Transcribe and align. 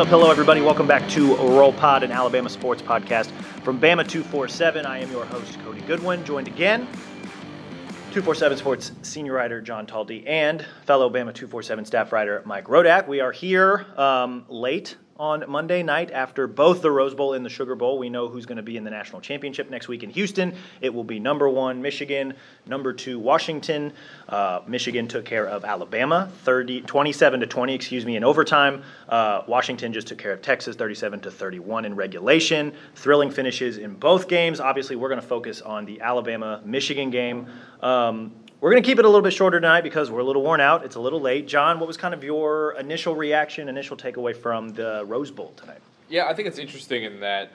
Up? 0.00 0.08
Hello, 0.08 0.30
everybody. 0.30 0.62
Welcome 0.62 0.86
back 0.86 1.06
to 1.10 1.36
Roll 1.36 1.74
Pod, 1.74 2.02
an 2.02 2.10
Alabama 2.10 2.48
sports 2.48 2.80
podcast 2.80 3.30
from 3.62 3.78
Bama 3.78 4.08
247. 4.08 4.86
I 4.86 5.00
am 5.00 5.10
your 5.10 5.26
host, 5.26 5.60
Cody 5.60 5.82
Goodwin, 5.82 6.24
joined 6.24 6.48
again 6.48 6.86
247 6.86 8.56
Sports 8.56 8.92
senior 9.02 9.34
writer 9.34 9.60
John 9.60 9.86
Talty 9.86 10.26
and 10.26 10.64
fellow 10.86 11.10
Bama 11.10 11.34
247 11.34 11.84
staff 11.84 12.12
writer 12.12 12.42
Mike 12.46 12.64
Rodak. 12.64 13.08
We 13.08 13.20
are 13.20 13.30
here 13.30 13.84
um, 13.98 14.46
late 14.48 14.96
on 15.20 15.44
Monday 15.46 15.82
night 15.82 16.10
after 16.10 16.46
both 16.46 16.80
the 16.80 16.90
Rose 16.90 17.14
Bowl 17.14 17.34
and 17.34 17.44
the 17.44 17.50
Sugar 17.50 17.74
Bowl. 17.74 17.98
We 17.98 18.08
know 18.08 18.28
who's 18.28 18.46
going 18.46 18.56
to 18.56 18.62
be 18.62 18.78
in 18.78 18.84
the 18.84 18.90
national 18.90 19.20
championship 19.20 19.68
next 19.68 19.86
week 19.86 20.02
in 20.02 20.08
Houston. 20.08 20.54
It 20.80 20.94
will 20.94 21.04
be 21.04 21.20
number 21.20 21.46
one 21.46 21.82
Michigan, 21.82 22.32
number 22.66 22.94
two 22.94 23.18
Washington. 23.18 23.92
Uh, 24.30 24.60
Michigan 24.66 25.06
took 25.08 25.26
care 25.26 25.46
of 25.46 25.66
Alabama 25.66 26.32
30, 26.44 26.80
27 26.80 27.40
to 27.40 27.46
20, 27.46 27.74
excuse 27.74 28.06
me, 28.06 28.16
in 28.16 28.24
overtime. 28.24 28.82
Uh, 29.10 29.42
Washington 29.46 29.92
just 29.92 30.08
took 30.08 30.16
care 30.16 30.32
of 30.32 30.40
Texas 30.40 30.74
37 30.74 31.20
to 31.20 31.30
31 31.30 31.84
in 31.84 31.94
regulation. 31.94 32.72
Thrilling 32.94 33.30
finishes 33.30 33.76
in 33.76 33.92
both 33.96 34.26
games. 34.26 34.58
Obviously, 34.58 34.96
we're 34.96 35.10
going 35.10 35.20
to 35.20 35.26
focus 35.26 35.60
on 35.60 35.84
the 35.84 36.00
Alabama 36.00 36.62
Michigan 36.64 37.10
game. 37.10 37.46
Um, 37.82 38.32
we're 38.60 38.70
going 38.70 38.82
to 38.82 38.86
keep 38.86 38.98
it 38.98 39.04
a 39.04 39.08
little 39.08 39.22
bit 39.22 39.32
shorter 39.32 39.58
tonight 39.58 39.82
because 39.82 40.10
we're 40.10 40.20
a 40.20 40.24
little 40.24 40.42
worn 40.42 40.60
out. 40.60 40.84
It's 40.84 40.96
a 40.96 41.00
little 41.00 41.20
late. 41.20 41.48
John, 41.48 41.80
what 41.80 41.86
was 41.86 41.96
kind 41.96 42.12
of 42.12 42.22
your 42.22 42.72
initial 42.78 43.14
reaction, 43.14 43.68
initial 43.68 43.96
takeaway 43.96 44.36
from 44.36 44.68
the 44.70 45.02
Rose 45.06 45.30
Bowl 45.30 45.52
tonight? 45.56 45.80
Yeah, 46.08 46.26
I 46.26 46.34
think 46.34 46.46
it's 46.46 46.58
interesting 46.58 47.04
in 47.04 47.20
that 47.20 47.52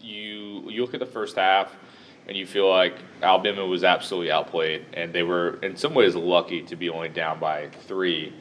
you 0.00 0.68
you 0.68 0.82
look 0.82 0.92
at 0.92 1.00
the 1.00 1.06
first 1.06 1.36
half 1.36 1.72
and 2.26 2.36
you 2.36 2.46
feel 2.46 2.68
like 2.68 2.94
Alabama 3.22 3.64
was 3.64 3.84
absolutely 3.84 4.32
outplayed, 4.32 4.86
and 4.94 5.12
they 5.12 5.22
were 5.22 5.58
in 5.62 5.76
some 5.76 5.94
ways 5.94 6.16
lucky 6.16 6.62
to 6.62 6.74
be 6.74 6.88
only 6.88 7.10
down 7.10 7.38
by 7.38 7.68
three. 7.86 8.32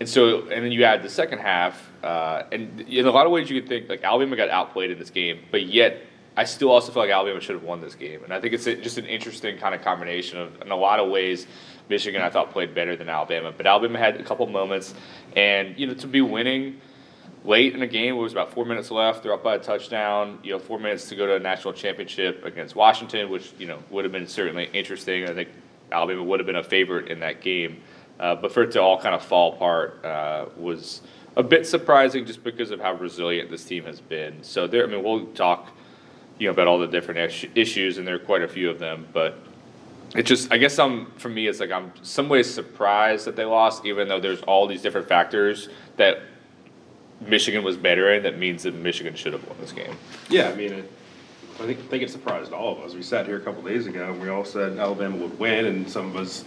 And 0.00 0.08
so, 0.08 0.42
and 0.48 0.64
then 0.64 0.72
you 0.72 0.84
add 0.84 1.02
the 1.02 1.10
second 1.10 1.40
half, 1.40 1.90
uh, 2.02 2.44
and 2.50 2.80
in 2.80 3.06
a 3.06 3.10
lot 3.10 3.26
of 3.26 3.32
ways 3.32 3.50
you 3.50 3.60
could 3.60 3.68
think 3.68 3.88
like 3.88 4.02
Alabama 4.02 4.34
got 4.34 4.48
outplayed 4.48 4.90
in 4.90 4.98
this 4.98 5.10
game, 5.10 5.40
but 5.50 5.66
yet 5.66 6.00
I 6.38 6.44
still 6.44 6.70
also 6.70 6.92
feel 6.92 7.02
like 7.02 7.10
Alabama 7.10 7.40
should 7.40 7.56
have 7.56 7.64
won 7.64 7.80
this 7.80 7.96
game, 7.96 8.22
and 8.22 8.32
I 8.32 8.40
think 8.40 8.54
it's 8.54 8.68
a, 8.68 8.76
just 8.76 8.96
an 8.96 9.06
interesting 9.06 9.58
kind 9.58 9.74
of 9.74 9.82
combination 9.82 10.38
of, 10.38 10.62
in 10.62 10.70
a 10.70 10.76
lot 10.76 11.00
of 11.00 11.10
ways, 11.10 11.48
Michigan 11.88 12.22
I 12.22 12.30
thought 12.30 12.52
played 12.52 12.76
better 12.76 12.94
than 12.94 13.08
Alabama, 13.08 13.52
but 13.54 13.66
Alabama 13.66 13.98
had 13.98 14.20
a 14.20 14.22
couple 14.22 14.46
moments, 14.46 14.94
and 15.34 15.76
you 15.76 15.88
know 15.88 15.94
to 15.94 16.06
be 16.06 16.20
winning 16.20 16.80
late 17.44 17.74
in 17.74 17.80
the 17.80 17.88
game, 17.88 18.14
it 18.14 18.18
was 18.18 18.30
about 18.30 18.52
four 18.52 18.64
minutes 18.64 18.92
left. 18.92 19.24
They're 19.24 19.32
up 19.32 19.42
by 19.42 19.56
a 19.56 19.58
touchdown. 19.58 20.38
You 20.44 20.52
know, 20.52 20.58
four 20.60 20.78
minutes 20.78 21.08
to 21.08 21.16
go 21.16 21.26
to 21.26 21.34
a 21.34 21.40
national 21.40 21.74
championship 21.74 22.44
against 22.44 22.76
Washington, 22.76 23.30
which 23.30 23.52
you 23.58 23.66
know 23.66 23.82
would 23.90 24.04
have 24.04 24.12
been 24.12 24.28
certainly 24.28 24.70
interesting. 24.72 25.28
I 25.28 25.34
think 25.34 25.48
Alabama 25.90 26.22
would 26.22 26.38
have 26.38 26.46
been 26.46 26.54
a 26.54 26.62
favorite 26.62 27.08
in 27.08 27.18
that 27.20 27.40
game, 27.40 27.80
uh, 28.20 28.36
but 28.36 28.52
for 28.52 28.62
it 28.62 28.70
to 28.72 28.80
all 28.80 29.00
kind 29.00 29.16
of 29.16 29.24
fall 29.24 29.54
apart 29.54 30.04
uh, 30.04 30.46
was 30.56 31.02
a 31.36 31.42
bit 31.42 31.66
surprising, 31.66 32.26
just 32.26 32.44
because 32.44 32.70
of 32.70 32.78
how 32.78 32.92
resilient 32.92 33.50
this 33.50 33.64
team 33.64 33.84
has 33.86 34.00
been. 34.00 34.44
So 34.44 34.68
there, 34.68 34.84
I 34.84 34.86
mean, 34.86 35.02
we'll 35.02 35.26
talk 35.26 35.72
you 36.38 36.46
know 36.46 36.52
about 36.52 36.66
all 36.66 36.78
the 36.78 36.86
different 36.86 37.48
issues, 37.54 37.98
and 37.98 38.06
there 38.06 38.14
are 38.14 38.20
quite 38.20 38.42
a 38.42 38.48
few 38.48 38.70
of 38.70 38.78
them. 38.78 39.06
But 39.12 39.38
it 40.14 40.24
just, 40.24 40.52
I 40.52 40.58
guess, 40.58 40.78
I'm 40.78 41.10
for 41.12 41.28
me, 41.28 41.48
it's 41.48 41.60
like 41.60 41.70
I'm 41.70 41.92
some 42.02 42.28
ways 42.28 42.52
surprised 42.52 43.26
that 43.26 43.36
they 43.36 43.44
lost, 43.44 43.84
even 43.84 44.08
though 44.08 44.20
there's 44.20 44.42
all 44.42 44.66
these 44.66 44.82
different 44.82 45.08
factors 45.08 45.68
that 45.96 46.20
Michigan 47.20 47.64
was 47.64 47.76
better 47.76 48.12
in. 48.14 48.22
That 48.22 48.38
means 48.38 48.62
that 48.62 48.74
Michigan 48.74 49.14
should 49.14 49.32
have 49.32 49.46
won 49.46 49.56
this 49.60 49.72
game. 49.72 49.96
Yeah, 50.28 50.48
I 50.48 50.54
mean, 50.54 50.72
it, 50.72 50.92
I 51.60 51.66
think, 51.66 51.80
I 51.80 51.82
think 51.82 52.02
it 52.04 52.10
surprised 52.10 52.52
all 52.52 52.72
of 52.72 52.84
us. 52.84 52.94
We 52.94 53.02
sat 53.02 53.26
here 53.26 53.36
a 53.36 53.40
couple 53.40 53.62
days 53.62 53.86
ago 53.86 54.12
and 54.12 54.20
we 54.20 54.28
all 54.28 54.44
said 54.44 54.78
Alabama 54.78 55.16
would 55.16 55.38
win, 55.38 55.66
and 55.66 55.90
some 55.90 56.06
of 56.06 56.16
us, 56.16 56.44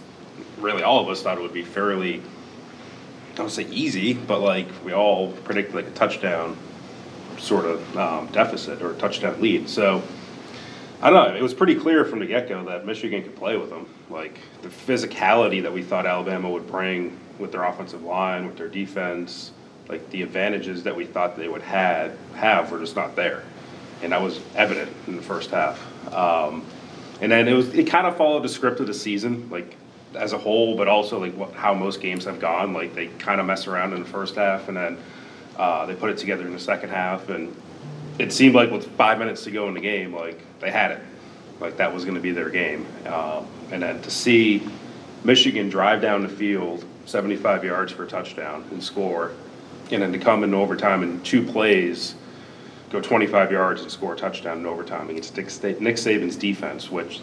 really 0.58 0.82
all 0.82 1.00
of 1.00 1.08
us, 1.08 1.22
thought 1.22 1.36
it 1.36 1.42
would 1.42 1.52
be 1.52 1.62
fairly, 1.62 2.22
I 3.32 3.36
don't 3.36 3.50
say 3.50 3.64
easy, 3.64 4.14
but 4.14 4.40
like 4.40 4.68
we 4.84 4.94
all 4.94 5.32
predicted 5.32 5.74
like 5.74 5.86
a 5.86 5.90
touchdown 5.90 6.56
sort 7.42 7.64
of 7.64 7.96
um, 7.98 8.26
deficit 8.28 8.80
or 8.82 8.94
touchdown 8.94 9.40
lead. 9.40 9.68
So 9.68 10.02
I 11.02 11.10
don't 11.10 11.28
know. 11.28 11.36
It 11.36 11.42
was 11.42 11.52
pretty 11.52 11.74
clear 11.74 12.04
from 12.04 12.20
the 12.20 12.26
get 12.26 12.48
go 12.48 12.64
that 12.66 12.86
Michigan 12.86 13.22
could 13.22 13.34
play 13.34 13.56
with 13.56 13.70
them. 13.70 13.86
Like 14.08 14.38
the 14.62 14.68
physicality 14.68 15.62
that 15.62 15.72
we 15.72 15.82
thought 15.82 16.06
Alabama 16.06 16.48
would 16.50 16.68
bring 16.68 17.18
with 17.38 17.50
their 17.50 17.64
offensive 17.64 18.04
line, 18.04 18.46
with 18.46 18.56
their 18.56 18.68
defense, 18.68 19.50
like 19.88 20.08
the 20.10 20.22
advantages 20.22 20.84
that 20.84 20.94
we 20.94 21.04
thought 21.04 21.36
they 21.36 21.48
would 21.48 21.62
had 21.62 22.16
have 22.34 22.70
were 22.70 22.78
just 22.78 22.94
not 22.94 23.16
there, 23.16 23.42
and 24.02 24.12
that 24.12 24.22
was 24.22 24.40
evident 24.54 24.92
in 25.08 25.16
the 25.16 25.22
first 25.22 25.50
half. 25.50 25.80
Um, 26.14 26.64
and 27.20 27.32
then 27.32 27.48
it 27.48 27.54
was 27.54 27.74
it 27.74 27.88
kind 27.88 28.06
of 28.06 28.16
followed 28.16 28.44
the 28.44 28.48
script 28.48 28.78
of 28.78 28.86
the 28.86 28.94
season, 28.94 29.50
like 29.50 29.76
as 30.14 30.32
a 30.32 30.38
whole, 30.38 30.76
but 30.76 30.86
also 30.86 31.18
like 31.18 31.34
what, 31.34 31.52
how 31.54 31.74
most 31.74 32.00
games 32.00 32.24
have 32.26 32.38
gone. 32.38 32.72
Like 32.72 32.94
they 32.94 33.08
kind 33.18 33.40
of 33.40 33.46
mess 33.46 33.66
around 33.66 33.92
in 33.92 34.00
the 34.00 34.08
first 34.08 34.36
half, 34.36 34.68
and 34.68 34.76
then 34.76 34.98
uh, 35.56 35.86
they 35.86 35.94
put 35.94 36.10
it 36.10 36.18
together 36.18 36.46
in 36.46 36.52
the 36.52 36.60
second 36.60 36.90
half, 36.90 37.28
and 37.28 37.54
it 38.18 38.32
seemed 38.32 38.54
like 38.54 38.70
with 38.70 38.86
five 38.96 39.18
minutes 39.18 39.44
to 39.44 39.50
go 39.50 39.68
in 39.68 39.74
the 39.74 39.80
game, 39.80 40.14
like 40.14 40.40
they 40.60 40.70
had 40.70 40.92
it, 40.92 41.00
like 41.60 41.76
that 41.76 41.92
was 41.92 42.04
going 42.04 42.16
to 42.16 42.20
be 42.20 42.32
their 42.32 42.50
game. 42.50 42.86
Um, 43.06 43.46
and 43.70 43.82
then 43.82 44.00
to 44.02 44.10
see 44.10 44.66
Michigan 45.24 45.68
drive 45.68 46.02
down 46.02 46.22
the 46.22 46.28
field 46.28 46.84
75 47.06 47.64
yards 47.64 47.92
for 47.92 48.04
a 48.04 48.06
touchdown 48.06 48.64
and 48.70 48.82
score, 48.82 49.32
and 49.90 50.02
then 50.02 50.12
to 50.12 50.18
come 50.18 50.44
in 50.44 50.54
overtime 50.54 51.02
in 51.02 51.20
two 51.22 51.44
plays, 51.44 52.14
go 52.90 53.00
25 53.00 53.50
yards 53.50 53.82
and 53.82 53.90
score 53.90 54.14
a 54.14 54.16
touchdown 54.16 54.58
in 54.58 54.66
overtime 54.66 55.10
against 55.10 55.36
Nick 55.36 55.46
Saban's 55.46 56.36
defense, 56.36 56.90
which 56.90 57.20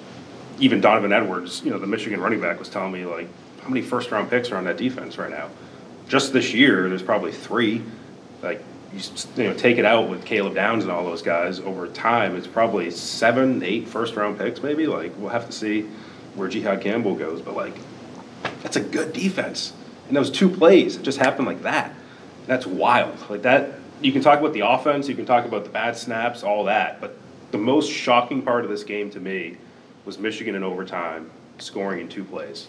even 0.60 0.82
Donovan 0.82 1.14
Edwards, 1.14 1.64
you 1.64 1.72
know, 1.72 1.80
the 1.80 1.88
Michigan 1.88 2.20
running 2.20 2.42
back, 2.42 2.60
was 2.60 2.70
telling 2.70 2.92
me 2.92 3.06
like, 3.06 3.28
how 3.62 3.70
many 3.70 3.82
first 3.82 4.12
round 4.12 4.30
picks 4.30 4.52
are 4.52 4.58
on 4.58 4.66
that 4.66 4.78
defense 4.78 5.18
right 5.18 5.30
now? 5.30 5.50
Just 6.08 6.34
this 6.34 6.54
year, 6.54 6.90
there's 6.90 7.04
probably 7.04 7.32
three 7.32 7.84
like 8.42 8.64
you, 8.94 9.02
you 9.36 9.44
know 9.44 9.54
take 9.54 9.78
it 9.78 9.86
out 9.86 10.10
with 10.10 10.26
Caleb 10.26 10.56
Downs 10.56 10.84
and 10.84 10.92
all 10.92 11.04
those 11.04 11.22
guys 11.22 11.60
over 11.60 11.88
time, 11.88 12.36
it's 12.36 12.48
probably 12.48 12.90
seven, 12.92 13.64
eight 13.64 13.88
first 13.88 14.16
round 14.16 14.38
picks 14.38 14.62
maybe. 14.62 14.88
Like 14.88 15.14
we'll 15.18 15.30
have 15.30 15.46
to 15.46 15.52
see 15.52 15.88
where 16.36 16.50
Jihaad 16.50 16.82
Campbell 16.82 17.16
goes, 17.16 17.42
but 17.42 17.56
like 17.56 17.76
that's 18.62 18.76
a 18.76 18.82
good 18.82 19.14
defense. 19.14 19.74
And 20.08 20.16
those 20.16 20.32
two 20.32 20.50
plays, 20.50 20.96
it 20.96 21.04
just 21.04 21.20
happened 21.20 21.48
like 21.48 21.62
that. 21.64 21.94
That's 22.48 22.66
wild. 22.66 23.18
Like 23.30 23.44
that, 23.44 23.74
you 24.02 24.12
can 24.12 24.22
talk 24.22 24.40
about 24.40 24.54
the 24.54 24.62
offense, 24.62 25.08
you 25.08 25.16
can 25.16 25.26
talk 25.26 25.46
about 25.46 25.64
the 25.64 25.70
bad 25.70 25.96
snaps, 25.96 26.44
all 26.44 26.64
that, 26.66 27.00
but 27.00 27.18
the 27.52 27.58
most 27.58 27.92
shocking 27.92 28.42
part 28.42 28.64
of 28.64 28.70
this 28.70 28.84
game 28.84 29.10
to 29.12 29.20
me 29.20 29.58
was 30.06 30.18
Michigan 30.18 30.56
in 30.56 30.64
overtime 30.64 31.30
scoring 31.60 32.02
in 32.02 32.10
two 32.10 32.24
plays. 32.24 32.68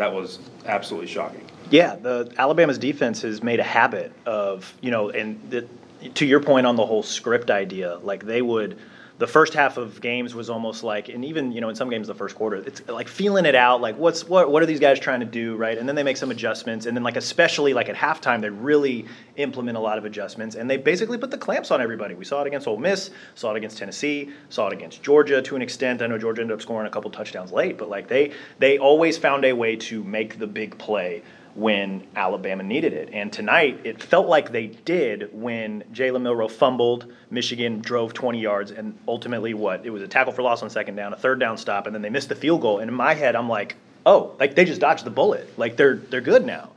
That 0.00 0.14
was 0.14 0.38
absolutely 0.64 1.08
shocking. 1.08 1.44
Yeah, 1.68 1.94
the 1.94 2.32
Alabama's 2.38 2.78
defense 2.78 3.20
has 3.20 3.42
made 3.42 3.60
a 3.60 3.64
habit 3.64 4.14
of 4.24 4.72
you 4.80 4.90
know, 4.90 5.10
and 5.10 5.38
the, 5.50 5.68
to 6.14 6.24
your 6.24 6.40
point 6.40 6.66
on 6.66 6.76
the 6.76 6.86
whole 6.86 7.02
script 7.02 7.50
idea, 7.50 7.98
like 7.98 8.24
they 8.24 8.40
would 8.40 8.78
the 9.20 9.26
first 9.26 9.52
half 9.52 9.76
of 9.76 10.00
games 10.00 10.34
was 10.34 10.48
almost 10.48 10.82
like, 10.82 11.10
and 11.10 11.26
even 11.26 11.52
you 11.52 11.60
know 11.60 11.68
in 11.68 11.76
some 11.76 11.90
games 11.90 12.08
the 12.08 12.14
first 12.14 12.34
quarter, 12.34 12.56
it's 12.56 12.88
like 12.88 13.06
feeling 13.06 13.44
it 13.44 13.54
out, 13.54 13.82
like 13.82 13.96
what's 13.98 14.26
what 14.26 14.50
what 14.50 14.62
are 14.62 14.66
these 14.66 14.80
guys 14.80 14.98
trying 14.98 15.20
to 15.20 15.26
do, 15.26 15.56
right? 15.56 15.76
And 15.76 15.86
then 15.86 15.94
they 15.94 16.02
make 16.02 16.16
some 16.16 16.30
adjustments, 16.30 16.86
and 16.86 16.96
then 16.96 17.04
like 17.04 17.18
especially 17.18 17.74
like 17.74 17.90
at 17.90 17.96
halftime, 17.96 18.40
they 18.40 18.48
really 18.48 19.04
implement 19.36 19.76
a 19.76 19.80
lot 19.80 19.98
of 19.98 20.06
adjustments, 20.06 20.56
and 20.56 20.70
they 20.70 20.78
basically 20.78 21.18
put 21.18 21.30
the 21.30 21.36
clamps 21.36 21.70
on 21.70 21.82
everybody. 21.82 22.14
We 22.14 22.24
saw 22.24 22.40
it 22.40 22.46
against 22.46 22.66
Ole 22.66 22.78
Miss, 22.78 23.10
saw 23.34 23.50
it 23.52 23.58
against 23.58 23.76
Tennessee, 23.76 24.30
saw 24.48 24.68
it 24.68 24.72
against 24.72 25.02
Georgia 25.02 25.42
to 25.42 25.54
an 25.54 25.60
extent. 25.60 26.00
I 26.00 26.06
know 26.06 26.16
Georgia 26.16 26.40
ended 26.40 26.54
up 26.54 26.62
scoring 26.62 26.86
a 26.86 26.90
couple 26.90 27.10
touchdowns 27.10 27.52
late, 27.52 27.76
but 27.76 27.90
like 27.90 28.08
they 28.08 28.32
they 28.58 28.78
always 28.78 29.18
found 29.18 29.44
a 29.44 29.52
way 29.52 29.76
to 29.76 30.02
make 30.02 30.38
the 30.38 30.46
big 30.46 30.78
play 30.78 31.22
when 31.54 32.06
Alabama 32.14 32.62
needed 32.62 32.92
it. 32.92 33.10
And 33.12 33.32
tonight, 33.32 33.80
it 33.84 34.02
felt 34.02 34.28
like 34.28 34.52
they 34.52 34.68
did 34.68 35.30
when 35.32 35.82
Jalen 35.92 36.22
Milroe 36.22 36.48
fumbled, 36.48 37.12
Michigan 37.30 37.80
drove 37.80 38.14
20 38.14 38.40
yards, 38.40 38.70
and 38.70 38.96
ultimately, 39.08 39.54
what? 39.54 39.84
It 39.84 39.90
was 39.90 40.02
a 40.02 40.08
tackle 40.08 40.32
for 40.32 40.42
loss 40.42 40.62
on 40.62 40.70
second 40.70 40.96
down, 40.96 41.12
a 41.12 41.16
third 41.16 41.40
down 41.40 41.58
stop, 41.58 41.86
and 41.86 41.94
then 41.94 42.02
they 42.02 42.10
missed 42.10 42.28
the 42.28 42.34
field 42.34 42.60
goal. 42.60 42.78
And 42.78 42.88
in 42.88 42.94
my 42.94 43.14
head, 43.14 43.36
I'm 43.36 43.48
like, 43.48 43.76
oh, 44.06 44.34
like 44.38 44.54
they 44.54 44.64
just 44.64 44.80
dodged 44.80 45.04
the 45.04 45.10
bullet. 45.10 45.58
Like 45.58 45.76
they're 45.76 45.96
they're 45.96 46.20
good 46.20 46.44
now. 46.44 46.70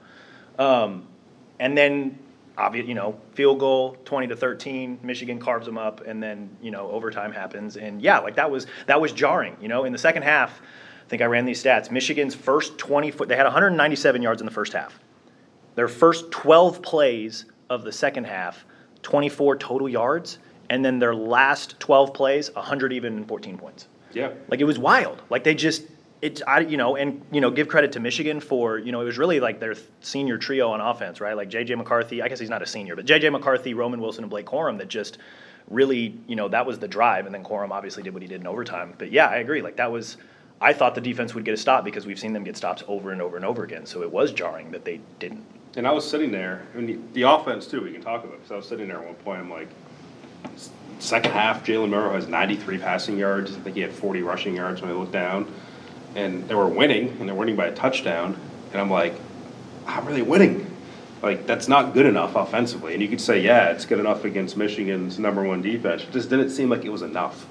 Um, 0.60 1.08
and 1.60 1.78
then 1.78 2.18
obvious, 2.58 2.88
you 2.88 2.96
know, 2.96 3.20
field 3.34 3.60
goal, 3.60 3.98
twenty 4.06 4.28
to 4.28 4.36
thirteen. 4.36 5.00
Michigan 5.04 5.40
carves 5.40 5.66
them 5.66 5.78
up, 5.78 6.02
and 6.06 6.22
then 6.22 6.50
you 6.62 6.72
know 6.72 6.90
overtime 6.90 7.32
happens, 7.32 7.78
and 7.78 8.02
yeah, 8.02 8.20
like 8.20 8.36
that 8.36 8.52
was 8.52 8.68
that 8.88 9.00
was 9.00 9.12
jarring. 9.12 9.58
You 9.62 9.68
know, 9.68 9.86
in 9.86 9.92
the 9.92 9.98
second 9.98 10.24
half, 10.24 10.62
think 11.14 11.22
I 11.22 11.26
ran 11.26 11.46
these 11.46 11.64
stats. 11.64 11.92
Michigan's 11.92 12.34
first 12.34 12.80
twenty 12.80 13.12
foot, 13.12 13.30
they 13.30 13.36
had 13.36 13.44
197 13.44 14.24
yards 14.24 14.42
in 14.42 14.46
the 14.46 14.52
first 14.52 14.74
half. 14.74 15.00
Their 15.76 15.88
first 15.88 16.32
12 16.32 16.82
plays 16.82 17.46
of 17.70 17.84
the 17.84 17.92
second 17.92 18.24
half, 18.24 18.66
24 19.04 19.58
total 19.58 19.88
yards, 19.88 20.40
and 20.72 20.84
then 20.84 20.98
their 20.98 21.14
last 21.14 21.80
12 21.80 22.16
plays, 22.16 22.52
100 22.56 22.94
even 22.94 23.18
and 23.18 23.28
14 23.28 23.60
points. 23.60 23.88
Yeah. 24.12 24.32
Like 24.48 24.60
it 24.60 24.64
was 24.64 24.80
wild. 24.80 25.22
Like 25.30 25.44
they 25.44 25.54
just 25.54 25.84
it's 26.24 26.42
I 26.48 26.62
you 26.62 26.78
know 26.78 26.96
and 26.96 27.22
you 27.32 27.42
know 27.42 27.52
give 27.52 27.68
credit 27.68 27.92
to 27.92 28.00
Michigan 28.00 28.40
for 28.40 28.80
you 28.80 28.92
know 28.92 29.02
it 29.02 29.06
was 29.06 29.20
really 29.20 29.40
like 29.40 29.60
their 29.60 29.76
senior 30.02 30.40
trio 30.40 30.72
on 30.72 30.82
offense 30.82 31.22
right 31.22 31.36
like 31.36 31.50
JJ 31.50 31.78
McCarthy 31.78 32.24
I 32.24 32.28
guess 32.28 32.40
he's 32.40 32.50
not 32.50 32.62
a 32.62 32.66
senior 32.66 32.96
but 32.96 33.06
JJ 33.06 33.32
McCarthy 33.32 33.74
Roman 33.74 34.00
Wilson 34.00 34.24
and 34.24 34.32
Blake 34.32 34.46
Corum 34.46 34.78
that 34.78 34.88
just 34.88 35.18
really 35.70 36.18
you 36.26 36.38
know 36.38 36.48
that 36.48 36.66
was 36.66 36.80
the 36.80 36.88
drive 36.88 37.26
and 37.26 37.36
then 37.36 37.44
Corum 37.44 37.72
obviously 37.72 38.04
did 38.04 38.14
what 38.14 38.22
he 38.22 38.30
did 38.30 38.40
in 38.40 38.48
overtime 38.48 38.94
but 38.98 39.12
yeah 39.12 39.28
I 39.28 39.38
agree 39.38 39.62
like 39.62 39.76
that 39.76 39.92
was 39.92 40.16
I 40.64 40.74
thought 40.74 40.96
the 40.96 41.02
defense 41.02 41.36
would 41.36 41.44
get 41.44 41.54
a 41.54 41.58
stop 41.58 41.84
because 41.84 42.06
we've 42.06 42.18
seen 42.18 42.34
them 42.34 42.44
get 42.44 42.56
stops 42.56 42.84
over 42.88 43.12
and 43.12 43.22
over 43.22 43.36
and 43.36 43.46
over 43.46 43.64
again 43.64 43.86
so 43.86 44.02
it 44.02 44.12
was 44.12 44.32
jarring 44.32 44.72
that 44.72 44.86
they 44.86 45.02
didn't 45.20 45.44
And 45.76 45.86
I 45.86 45.92
was 45.92 46.10
sitting 46.10 46.32
there, 46.32 46.66
and 46.74 46.88
the, 46.88 47.00
the 47.14 47.24
offense 47.24 47.68
too. 47.68 47.82
We 47.82 47.92
can 47.92 48.02
talk 48.02 48.24
about 48.24 48.38
because 48.38 48.52
I 48.52 48.56
was 48.56 48.68
sitting 48.68 48.88
there 48.88 49.00
at 49.00 49.06
one 49.06 49.16
point. 49.16 49.40
I'm 49.42 49.50
like, 49.50 49.70
second 51.00 51.32
half, 51.32 51.66
Jalen 51.66 51.90
Milroe 51.90 52.14
has 52.14 52.28
93 52.28 52.78
passing 52.78 53.18
yards. 53.18 53.56
I 53.56 53.60
think 53.60 53.76
he 53.76 53.82
had 53.82 53.92
40 53.92 54.22
rushing 54.22 54.56
yards 54.56 54.82
when 54.82 54.92
I 54.92 54.94
looked 54.94 55.12
down, 55.12 55.52
and 56.16 56.48
they 56.48 56.56
were 56.56 56.68
winning, 56.68 57.10
and 57.20 57.28
they're 57.28 57.36
winning 57.36 57.56
by 57.56 57.68
a 57.68 57.76
touchdown. 57.76 58.40
And 58.72 58.80
I'm 58.80 58.90
like, 58.90 59.16
how 59.86 60.02
are 60.02 60.14
they 60.14 60.22
winning? 60.22 60.70
Like 61.22 61.48
that's 61.48 61.68
not 61.68 61.94
good 61.94 62.06
enough 62.06 62.36
offensively. 62.36 62.94
And 62.94 63.02
you 63.02 63.08
could 63.08 63.22
say, 63.22 63.42
yeah, 63.42 63.70
it's 63.70 63.86
good 63.86 64.00
enough 64.00 64.26
against 64.26 64.58
Michigan's 64.58 65.20
number 65.20 65.42
one 65.44 65.62
defense. 65.62 66.04
It 66.04 66.12
just 66.12 66.30
didn't 66.30 66.50
seem 66.50 66.70
like 66.70 66.84
it 66.84 66.90
was 66.90 67.02
enough. 67.02 67.48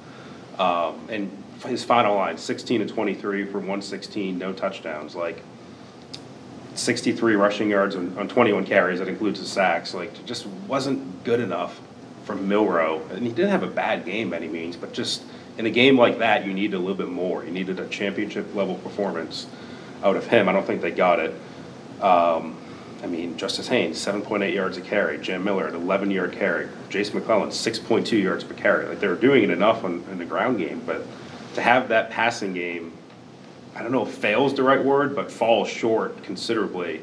Um, 0.58 1.08
and 1.08 1.41
his 1.70 1.84
final 1.84 2.16
line, 2.16 2.36
16 2.36 2.80
to 2.80 2.86
23 2.86 3.44
for 3.46 3.58
116, 3.58 4.38
no 4.38 4.52
touchdowns. 4.52 5.14
Like 5.14 5.42
63 6.74 7.34
rushing 7.34 7.70
yards 7.70 7.96
on, 7.96 8.16
on 8.18 8.28
21 8.28 8.64
carries. 8.64 8.98
That 8.98 9.08
includes 9.08 9.40
the 9.40 9.46
sacks. 9.46 9.94
Like, 9.94 10.24
just 10.24 10.46
wasn't 10.66 11.24
good 11.24 11.40
enough 11.40 11.80
from 12.24 12.48
Milroe. 12.48 13.02
And 13.10 13.26
he 13.26 13.32
didn't 13.32 13.50
have 13.50 13.62
a 13.62 13.68
bad 13.68 14.04
game 14.04 14.30
by 14.30 14.36
any 14.36 14.48
means, 14.48 14.76
but 14.76 14.92
just 14.92 15.22
in 15.58 15.66
a 15.66 15.70
game 15.70 15.98
like 15.98 16.18
that, 16.18 16.46
you 16.46 16.52
need 16.52 16.74
a 16.74 16.78
little 16.78 16.94
bit 16.94 17.08
more. 17.08 17.44
You 17.44 17.50
needed 17.50 17.78
a 17.78 17.88
championship 17.88 18.54
level 18.54 18.76
performance 18.76 19.46
out 20.02 20.16
of 20.16 20.26
him. 20.26 20.48
I 20.48 20.52
don't 20.52 20.66
think 20.66 20.80
they 20.80 20.90
got 20.90 21.18
it. 21.18 21.34
Um, 22.00 22.56
I 23.02 23.06
mean, 23.06 23.36
Justice 23.36 23.66
Haynes, 23.68 23.98
7.8 23.98 24.54
yards 24.54 24.76
a 24.76 24.80
carry. 24.80 25.18
Jam 25.18 25.44
Miller, 25.44 25.66
an 25.66 25.74
11 25.74 26.10
yard 26.10 26.32
carry. 26.32 26.68
Jason 26.88 27.16
McClellan, 27.16 27.50
6.2 27.50 28.22
yards 28.22 28.44
per 28.44 28.54
carry. 28.54 28.86
Like, 28.86 29.00
they 29.00 29.08
were 29.08 29.16
doing 29.16 29.42
it 29.42 29.50
enough 29.50 29.84
on, 29.84 30.04
in 30.10 30.18
the 30.18 30.24
ground 30.24 30.58
game, 30.58 30.80
but 30.86 31.04
to 31.54 31.62
have 31.62 31.88
that 31.88 32.10
passing 32.10 32.52
game 32.52 32.92
I 33.74 33.82
don't 33.82 33.92
know 33.92 34.06
if 34.06 34.14
fail's 34.14 34.54
the 34.54 34.62
right 34.62 34.82
word, 34.82 35.16
but 35.16 35.30
falls 35.30 35.68
short 35.68 36.22
considerably, 36.22 37.02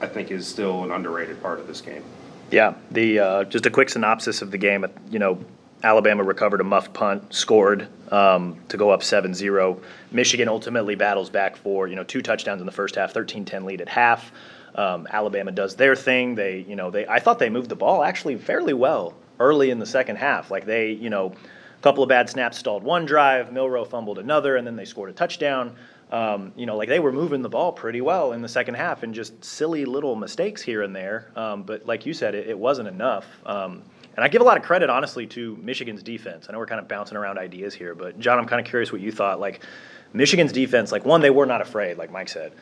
I 0.00 0.06
think 0.06 0.30
is 0.30 0.46
still 0.46 0.82
an 0.84 0.90
underrated 0.90 1.40
part 1.40 1.60
of 1.60 1.66
this 1.66 1.80
game. 1.80 2.02
Yeah, 2.50 2.74
the 2.90 3.18
uh, 3.18 3.44
just 3.44 3.66
a 3.66 3.70
quick 3.70 3.88
synopsis 3.88 4.42
of 4.42 4.50
the 4.50 4.58
game. 4.58 4.84
You 5.10 5.18
know, 5.20 5.38
Alabama 5.82 6.24
recovered 6.24 6.60
a 6.60 6.64
muff 6.64 6.92
punt, 6.92 7.32
scored 7.32 7.88
um, 8.12 8.58
to 8.68 8.76
go 8.76 8.90
up 8.90 9.00
7-0. 9.00 9.80
Michigan 10.10 10.48
ultimately 10.48 10.96
battles 10.96 11.30
back 11.30 11.56
for 11.56 11.86
you 11.86 11.94
know 11.94 12.04
two 12.04 12.20
touchdowns 12.20 12.60
in 12.60 12.66
the 12.66 12.72
first 12.72 12.96
half, 12.96 13.14
13-10 13.14 13.64
lead 13.64 13.80
at 13.80 13.88
half. 13.88 14.32
Um, 14.74 15.06
Alabama 15.10 15.52
does 15.52 15.76
their 15.76 15.94
thing. 15.94 16.34
They 16.34 16.64
you 16.68 16.74
know 16.74 16.90
they 16.90 17.06
I 17.06 17.20
thought 17.20 17.38
they 17.38 17.50
moved 17.50 17.68
the 17.68 17.76
ball 17.76 18.02
actually 18.02 18.36
fairly 18.36 18.74
well 18.74 19.14
early 19.38 19.70
in 19.70 19.78
the 19.78 19.86
second 19.86 20.16
half. 20.16 20.50
Like 20.50 20.66
they 20.66 20.90
you 20.90 21.10
know 21.10 21.34
couple 21.82 22.02
of 22.02 22.08
bad 22.08 22.30
snaps 22.30 22.56
stalled 22.56 22.82
one 22.82 23.04
drive, 23.04 23.52
Milroe 23.52 23.84
fumbled 23.84 24.18
another, 24.18 24.56
and 24.56 24.66
then 24.66 24.76
they 24.76 24.84
scored 24.84 25.10
a 25.10 25.12
touchdown. 25.12 25.76
Um, 26.10 26.52
you 26.56 26.66
know, 26.66 26.76
like 26.76 26.88
they 26.88 27.00
were 27.00 27.12
moving 27.12 27.42
the 27.42 27.48
ball 27.48 27.72
pretty 27.72 28.00
well 28.00 28.32
in 28.32 28.42
the 28.42 28.48
second 28.48 28.74
half, 28.74 29.02
and 29.02 29.14
just 29.14 29.44
silly 29.44 29.84
little 29.84 30.14
mistakes 30.14 30.62
here 30.62 30.82
and 30.82 30.94
there. 30.94 31.30
Um, 31.36 31.62
but 31.62 31.86
like 31.86 32.06
you 32.06 32.14
said, 32.14 32.34
it, 32.34 32.48
it 32.48 32.58
wasn't 32.58 32.88
enough. 32.88 33.26
Um, 33.44 33.82
and 34.14 34.24
I 34.24 34.28
give 34.28 34.42
a 34.42 34.44
lot 34.44 34.58
of 34.58 34.62
credit, 34.62 34.90
honestly, 34.90 35.26
to 35.28 35.56
Michigan's 35.56 36.02
defense. 36.02 36.46
I 36.48 36.52
know 36.52 36.58
we're 36.58 36.66
kind 36.66 36.80
of 36.80 36.86
bouncing 36.86 37.16
around 37.16 37.38
ideas 37.38 37.74
here, 37.74 37.94
but 37.94 38.18
John, 38.18 38.38
I'm 38.38 38.46
kind 38.46 38.60
of 38.60 38.66
curious 38.66 38.92
what 38.92 39.00
you 39.00 39.10
thought. 39.10 39.40
Like 39.40 39.64
Michigan's 40.12 40.52
defense, 40.52 40.92
like 40.92 41.04
one, 41.04 41.22
they 41.22 41.30
were 41.30 41.46
not 41.46 41.62
afraid, 41.62 41.96
like 41.96 42.12
Mike 42.12 42.28
said, 42.28 42.52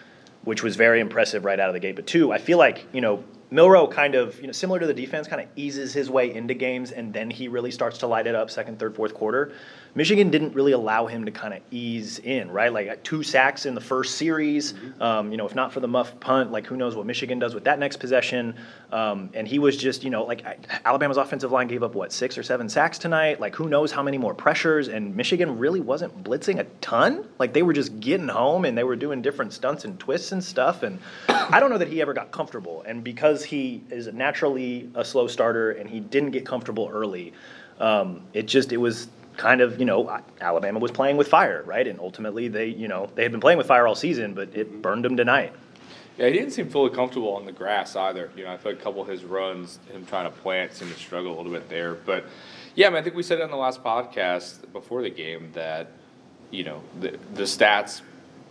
which 0.45 0.63
was 0.63 0.77
very 0.77 1.01
impressive 1.01 1.45
right 1.45 1.59
out 1.59 1.69
of 1.69 1.75
the 1.75 1.81
gate. 1.81 1.97
But 1.97 2.07
two, 2.07 2.33
I 2.33 2.39
feel 2.39 2.59
like 2.59 2.87
you 2.93 3.01
know 3.01 3.25
Milroe 3.51 3.89
kind 3.89 4.15
of, 4.15 4.41
you 4.41 4.47
know, 4.47 4.53
similar 4.53 4.79
to 4.79 4.87
the 4.87 4.95
defense, 4.95 5.27
kind 5.27 5.43
of 5.43 5.49
eases 5.57 5.93
his 5.93 6.09
way 6.09 6.33
into 6.33 6.55
games, 6.55 6.93
and 6.93 7.13
then 7.13 7.31
he 7.31 7.49
really 7.49 7.71
starts 7.71 7.99
to 7.99 8.07
light 8.07 8.27
it 8.27 8.35
up 8.35 8.51
second, 8.51 8.79
third, 8.79 8.95
fourth 8.95 9.15
quarter. 9.15 9.53
Michigan 9.95 10.31
didn't 10.31 10.55
really 10.55 10.73
allow 10.73 11.07
him 11.07 11.25
to 11.25 11.31
kind 11.31 11.53
of 11.53 11.61
ease 11.71 12.19
in, 12.21 12.51
right? 12.51 12.73
Like 12.73 13.03
two 13.03 13.23
sacks 13.23 13.67
in 13.67 13.75
the 13.75 13.81
first 13.81 14.17
series. 14.17 14.75
Um, 15.01 15.31
you 15.31 15.37
know, 15.37 15.47
if 15.47 15.55
not 15.55 15.73
for 15.73 15.81
the 15.81 15.89
muff 15.89 16.19
punt, 16.21 16.53
like 16.53 16.67
who 16.67 16.77
knows 16.77 16.95
what 16.95 17.07
Michigan 17.07 17.39
does 17.39 17.55
with 17.55 17.65
that 17.65 17.79
next 17.79 17.97
possession. 17.97 18.55
Um, 18.93 19.31
and 19.35 19.47
he 19.47 19.59
was 19.59 19.77
just, 19.77 20.05
you 20.05 20.11
know, 20.11 20.25
like 20.25 20.45
Alabama's 20.85 21.17
offensive 21.17 21.51
line 21.51 21.67
gave 21.67 21.83
up 21.83 21.95
what 21.95 22.13
six 22.13 22.39
or 22.39 22.43
seven 22.43 22.69
sacks 22.69 22.99
tonight. 22.99 23.41
Like 23.41 23.55
who 23.55 23.69
knows 23.69 23.91
how 23.91 24.03
many 24.03 24.19
more 24.19 24.35
pressures? 24.35 24.89
And 24.89 25.15
Michigan 25.17 25.59
really 25.59 25.81
wasn't 25.81 26.23
blitzing 26.23 26.59
a 26.59 26.65
ton. 26.81 27.27
Like 27.39 27.53
they 27.53 27.63
were 27.63 27.73
just 27.73 27.99
getting 28.01 28.29
home 28.29 28.65
and 28.65 28.77
they 28.79 28.85
were 28.85 28.97
doing 28.97 29.23
different 29.23 29.53
stunts 29.53 29.85
and 29.85 29.99
twists 29.99 30.33
and 30.33 30.43
stuff. 30.43 30.83
And 30.83 30.99
I 31.29 31.59
don't 31.61 31.71
know 31.71 31.79
that 31.79 31.89
he 31.89 32.01
ever 32.01 32.15
got 32.15 32.31
comfortable. 32.31 32.83
And 32.87 33.03
because 33.03 33.45
he 33.45 33.83
is 33.91 34.07
naturally 34.13 34.91
a 34.95 35.05
slow 35.05 35.27
starter 35.27 35.73
and 35.73 35.89
he 35.89 36.01
didn't 36.01 36.31
get 36.31 36.47
comfortable 36.47 36.89
early, 36.93 37.33
um, 37.81 38.23
it 38.35 38.47
just 38.47 38.73
it 38.73 38.77
was 38.77 39.09
kind 39.41 39.63
of, 39.63 39.79
you 39.79 39.87
know, 39.87 40.21
Alabama 40.39 40.79
was 40.79 40.91
playing 40.91 41.17
with 41.17 41.27
fire, 41.27 41.63
right? 41.65 41.89
And 41.89 41.99
ultimately, 41.99 42.49
they, 42.49 42.67
you 42.67 42.89
know, 42.89 43.11
they 43.15 43.23
had 43.23 43.33
been 43.33 43.41
playing 43.41 43.57
with 43.57 43.67
fire 43.67 43.87
all 43.87 43.95
season, 43.95 44.35
but 44.35 44.55
it 44.55 44.83
burned 44.83 45.03
them 45.03 45.17
tonight. 45.17 45.55
Yeah, 46.19 46.27
he 46.27 46.35
didn't 46.35 46.51
seem 46.51 46.69
fully 46.69 46.91
comfortable 46.91 47.35
on 47.35 47.47
the 47.47 47.53
grass 47.53 47.97
either. 47.97 48.31
You 48.37 48.45
know, 48.45 48.53
I 48.53 48.59
feel 48.59 48.73
like 48.73 48.81
a 48.83 48.85
couple 48.85 49.01
of 49.01 49.09
his 49.09 49.25
runs, 49.25 49.79
him 49.91 50.05
trying 50.05 50.31
to 50.31 50.39
plant, 50.39 50.75
seemed 50.75 50.93
to 50.93 50.99
struggle 50.99 51.35
a 51.35 51.37
little 51.39 51.53
bit 51.53 51.71
there. 51.71 51.95
But 51.95 52.27
yeah, 52.75 52.89
I, 52.89 52.91
mean, 52.91 52.99
I 52.99 53.03
think 53.03 53.17
we 53.17 53.23
said 53.23 53.39
it 53.39 53.43
on 53.43 53.51
the 53.51 53.57
last 53.57 53.83
podcast 53.83 54.71
before 54.75 55.01
the 55.01 55.09
game 55.09 55.51
that 55.55 55.91
you 56.51 56.65
know 56.65 56.83
the 57.01 57.19
the 57.33 57.45
stats 57.45 58.03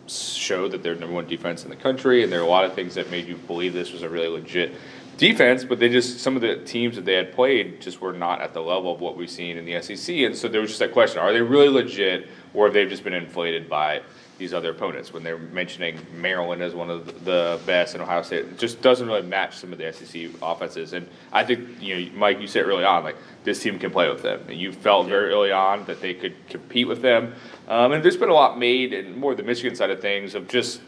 show 0.08 0.68
that 0.70 0.82
they're 0.82 0.96
number 0.96 1.14
one 1.14 1.28
defense 1.28 1.64
in 1.66 1.70
the 1.70 1.76
country, 1.76 2.24
and 2.24 2.34
there 2.34 2.40
are 2.40 2.44
a 2.44 2.50
lot 2.50 2.66
of 2.66 2.74
things 2.74 2.96
that 2.96 3.12
made 3.12 3.28
you 3.28 3.36
believe 3.36 3.74
this 3.74 3.92
was 3.92 4.02
a 4.02 4.10
really 4.10 4.30
legit 4.30 4.74
defense, 5.20 5.66
but 5.66 5.80
they 5.80 5.90
just 5.90 6.22
some 6.22 6.36
of 6.36 6.42
the 6.42 6.56
teams 6.56 6.96
that 6.96 7.04
they 7.04 7.14
had 7.14 7.34
played 7.34 7.82
just 7.82 8.00
were 8.00 8.14
not 8.14 8.42
at 8.42 8.54
the 8.54 8.62
level 8.62 8.94
of 8.94 9.02
what 9.02 9.18
we've 9.18 9.30
seen 9.30 9.58
in 9.58 9.66
the 9.66 9.80
SEC, 9.82 10.16
and 10.16 10.36
so 10.36 10.48
there 10.48 10.62
was 10.62 10.72
just 10.72 10.80
that 10.80 10.94
question: 10.94 11.20
Are 11.20 11.34
they 11.34 11.42
really 11.42 11.68
legit, 11.68 12.28
or 12.54 12.66
have 12.66 12.74
they 12.74 12.86
just 12.86 13.04
been 13.04 13.14
inflated 13.14 13.70
by 13.70 14.02
these 14.38 14.54
other 14.54 14.72
opponents? 14.72 15.12
When 15.12 15.22
they're 15.22 15.38
mentioning 15.38 16.00
Maryland 16.16 16.62
as 16.62 16.74
one 16.74 16.90
of 16.90 17.26
the 17.26 17.60
best 17.66 17.96
and 17.96 18.02
Ohio 18.02 18.22
State, 18.22 18.46
it 18.46 18.58
just 18.58 18.82
doesn't 18.82 19.06
really 19.06 19.22
match 19.22 19.58
some 19.58 19.74
of 19.74 19.78
the 19.78 19.92
SEC 19.92 20.30
offenses. 20.42 20.94
And 20.94 21.08
I 21.34 21.44
think 21.44 21.82
you 21.82 21.96
know, 21.96 22.12
Mike, 22.16 22.40
you 22.40 22.48
said 22.48 22.66
early 22.66 22.86
on, 22.86 23.04
like 23.04 23.18
this 23.44 23.62
team 23.62 23.78
can 23.78 23.92
play 23.92 24.10
with 24.10 24.24
them, 24.24 24.42
and 24.48 24.58
you 24.58 24.72
felt 24.72 25.08
very 25.08 25.32
early 25.32 25.52
on 25.52 25.84
that 25.86 26.00
they 26.02 26.14
could 26.14 26.36
compete 26.48 26.88
with 26.88 27.02
them. 27.02 27.36
Um, 27.68 27.92
and 27.92 28.04
there's 28.04 28.18
been 28.18 28.30
a 28.30 28.34
lot 28.34 28.58
made, 28.58 28.94
and 28.94 29.18
more 29.18 29.36
the 29.36 29.44
Michigan 29.44 29.76
side 29.76 29.90
of 29.90 30.00
things, 30.00 30.34
of 30.34 30.48
just 30.48 30.80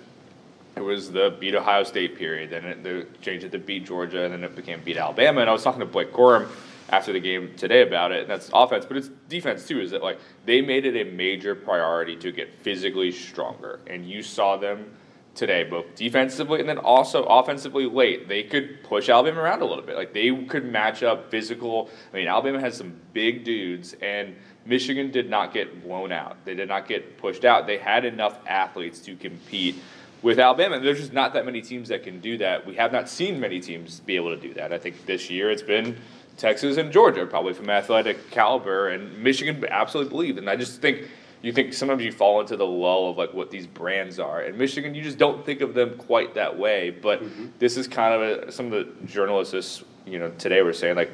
it 0.75 0.81
was 0.81 1.11
the 1.11 1.35
beat 1.39 1.55
Ohio 1.55 1.83
State 1.83 2.17
period, 2.17 2.51
then 2.51 2.65
it 2.65 2.83
the 2.83 3.07
changed 3.21 3.45
it 3.45 3.51
to 3.51 3.59
beat 3.59 3.85
Georgia, 3.85 4.23
and 4.23 4.33
then 4.33 4.43
it 4.43 4.55
became 4.55 4.81
beat 4.83 4.97
Alabama. 4.97 5.41
And 5.41 5.49
I 5.49 5.53
was 5.53 5.63
talking 5.63 5.81
to 5.81 5.85
Blake 5.85 6.13
Corum 6.13 6.47
after 6.89 7.13
the 7.13 7.19
game 7.19 7.53
today 7.55 7.81
about 7.81 8.11
it, 8.11 8.21
and 8.21 8.29
that's 8.29 8.49
offense, 8.53 8.85
but 8.85 8.97
it's 8.97 9.09
defense 9.29 9.67
too. 9.67 9.81
Is 9.81 9.91
that 9.91 10.03
like 10.03 10.19
they 10.45 10.61
made 10.61 10.85
it 10.85 10.95
a 10.95 11.09
major 11.11 11.55
priority 11.55 12.15
to 12.17 12.31
get 12.31 12.53
physically 12.61 13.11
stronger, 13.11 13.79
and 13.87 14.05
you 14.05 14.21
saw 14.21 14.57
them 14.57 14.91
today, 15.35 15.63
both 15.63 15.95
defensively 15.95 16.59
and 16.59 16.67
then 16.67 16.77
also 16.77 17.23
offensively 17.23 17.85
late. 17.85 18.27
They 18.27 18.43
could 18.43 18.83
push 18.83 19.09
Alabama 19.09 19.41
around 19.41 19.61
a 19.61 19.65
little 19.65 19.83
bit. 19.83 19.95
Like 19.95 20.13
they 20.13 20.35
could 20.45 20.65
match 20.65 21.03
up 21.03 21.31
physical. 21.31 21.89
I 22.13 22.17
mean, 22.17 22.27
Alabama 22.27 22.59
has 22.59 22.75
some 22.75 22.93
big 23.13 23.43
dudes, 23.43 23.95
and 24.01 24.35
Michigan 24.65 25.11
did 25.11 25.29
not 25.29 25.53
get 25.53 25.83
blown 25.83 26.11
out. 26.11 26.43
They 26.45 26.53
did 26.53 26.67
not 26.67 26.87
get 26.87 27.17
pushed 27.17 27.45
out. 27.45 27.65
They 27.65 27.77
had 27.77 28.05
enough 28.05 28.37
athletes 28.45 28.99
to 29.01 29.15
compete 29.15 29.75
with 30.21 30.39
Alabama. 30.39 30.79
There's 30.79 30.99
just 30.99 31.13
not 31.13 31.33
that 31.33 31.45
many 31.45 31.61
teams 31.61 31.89
that 31.89 32.03
can 32.03 32.19
do 32.19 32.37
that. 32.37 32.65
We 32.65 32.75
have 32.75 32.91
not 32.91 33.09
seen 33.09 33.39
many 33.39 33.59
teams 33.59 33.99
be 34.01 34.15
able 34.15 34.35
to 34.35 34.41
do 34.41 34.53
that. 34.55 34.71
I 34.71 34.77
think 34.77 35.05
this 35.05 35.29
year 35.29 35.49
it's 35.49 35.61
been 35.61 35.97
Texas 36.37 36.77
and 36.77 36.91
Georgia, 36.91 37.25
probably 37.25 37.53
from 37.53 37.69
athletic 37.69 38.31
caliber, 38.31 38.89
and 38.89 39.21
Michigan 39.21 39.63
absolutely 39.69 40.09
believe. 40.09 40.37
And 40.37 40.49
I 40.49 40.55
just 40.55 40.81
think 40.81 41.07
you 41.41 41.51
think 41.51 41.73
sometimes 41.73 42.03
you 42.03 42.11
fall 42.11 42.39
into 42.39 42.55
the 42.55 42.65
lull 42.65 43.09
of 43.09 43.17
like 43.17 43.33
what 43.33 43.49
these 43.49 43.65
brands 43.65 44.19
are. 44.19 44.41
And 44.41 44.57
Michigan, 44.57 44.93
you 44.93 45.01
just 45.01 45.17
don't 45.17 45.45
think 45.45 45.61
of 45.61 45.73
them 45.73 45.97
quite 45.97 46.35
that 46.35 46.57
way. 46.57 46.91
But 46.91 47.23
mm-hmm. 47.23 47.47
this 47.59 47.77
is 47.77 47.87
kind 47.87 48.13
of 48.13 48.21
a, 48.21 48.51
some 48.51 48.67
of 48.67 48.71
the 48.71 49.07
journalists, 49.07 49.51
this, 49.51 49.83
you 50.05 50.19
know, 50.19 50.29
today 50.37 50.61
were 50.61 50.73
saying 50.73 50.95
like 50.95 51.11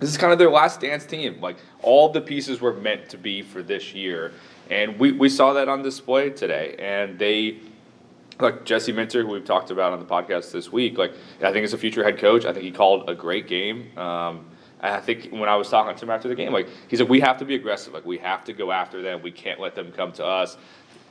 this 0.00 0.10
is 0.10 0.18
kind 0.18 0.32
of 0.32 0.38
their 0.38 0.50
last 0.50 0.80
dance 0.80 1.06
team. 1.06 1.40
Like 1.40 1.56
all 1.82 2.08
the 2.08 2.20
pieces 2.20 2.60
were 2.60 2.74
meant 2.74 3.08
to 3.10 3.16
be 3.16 3.42
for 3.42 3.62
this 3.62 3.94
year, 3.94 4.32
and 4.70 4.98
we 4.98 5.12
we 5.12 5.28
saw 5.28 5.52
that 5.52 5.68
on 5.68 5.82
display 5.82 6.30
today. 6.30 6.74
And 6.78 7.18
they 7.18 7.58
like 8.40 8.64
Jesse 8.64 8.92
Minter, 8.92 9.22
who 9.22 9.28
we've 9.28 9.44
talked 9.44 9.70
about 9.70 9.92
on 9.92 10.00
the 10.00 10.04
podcast 10.04 10.52
this 10.52 10.72
week, 10.72 10.98
like 10.98 11.12
I 11.42 11.52
think 11.52 11.64
is 11.64 11.72
a 11.72 11.78
future 11.78 12.02
head 12.02 12.18
coach. 12.18 12.44
I 12.44 12.52
think 12.52 12.64
he 12.64 12.70
called 12.70 13.08
a 13.08 13.14
great 13.14 13.46
game. 13.46 13.96
Um, 13.96 14.46
and 14.80 14.94
I 14.94 15.00
think 15.00 15.30
when 15.30 15.48
I 15.48 15.56
was 15.56 15.68
talking 15.68 15.96
to 15.96 16.04
him 16.04 16.10
after 16.10 16.28
the 16.28 16.34
game, 16.34 16.52
like 16.52 16.68
he 16.88 16.96
said, 16.96 17.08
we 17.08 17.20
have 17.20 17.38
to 17.38 17.44
be 17.44 17.54
aggressive. 17.54 17.94
Like 17.94 18.04
we 18.04 18.18
have 18.18 18.44
to 18.44 18.52
go 18.52 18.70
after 18.70 19.02
them. 19.02 19.22
We 19.22 19.30
can't 19.30 19.60
let 19.60 19.74
them 19.74 19.92
come 19.92 20.12
to 20.12 20.24
us. 20.24 20.56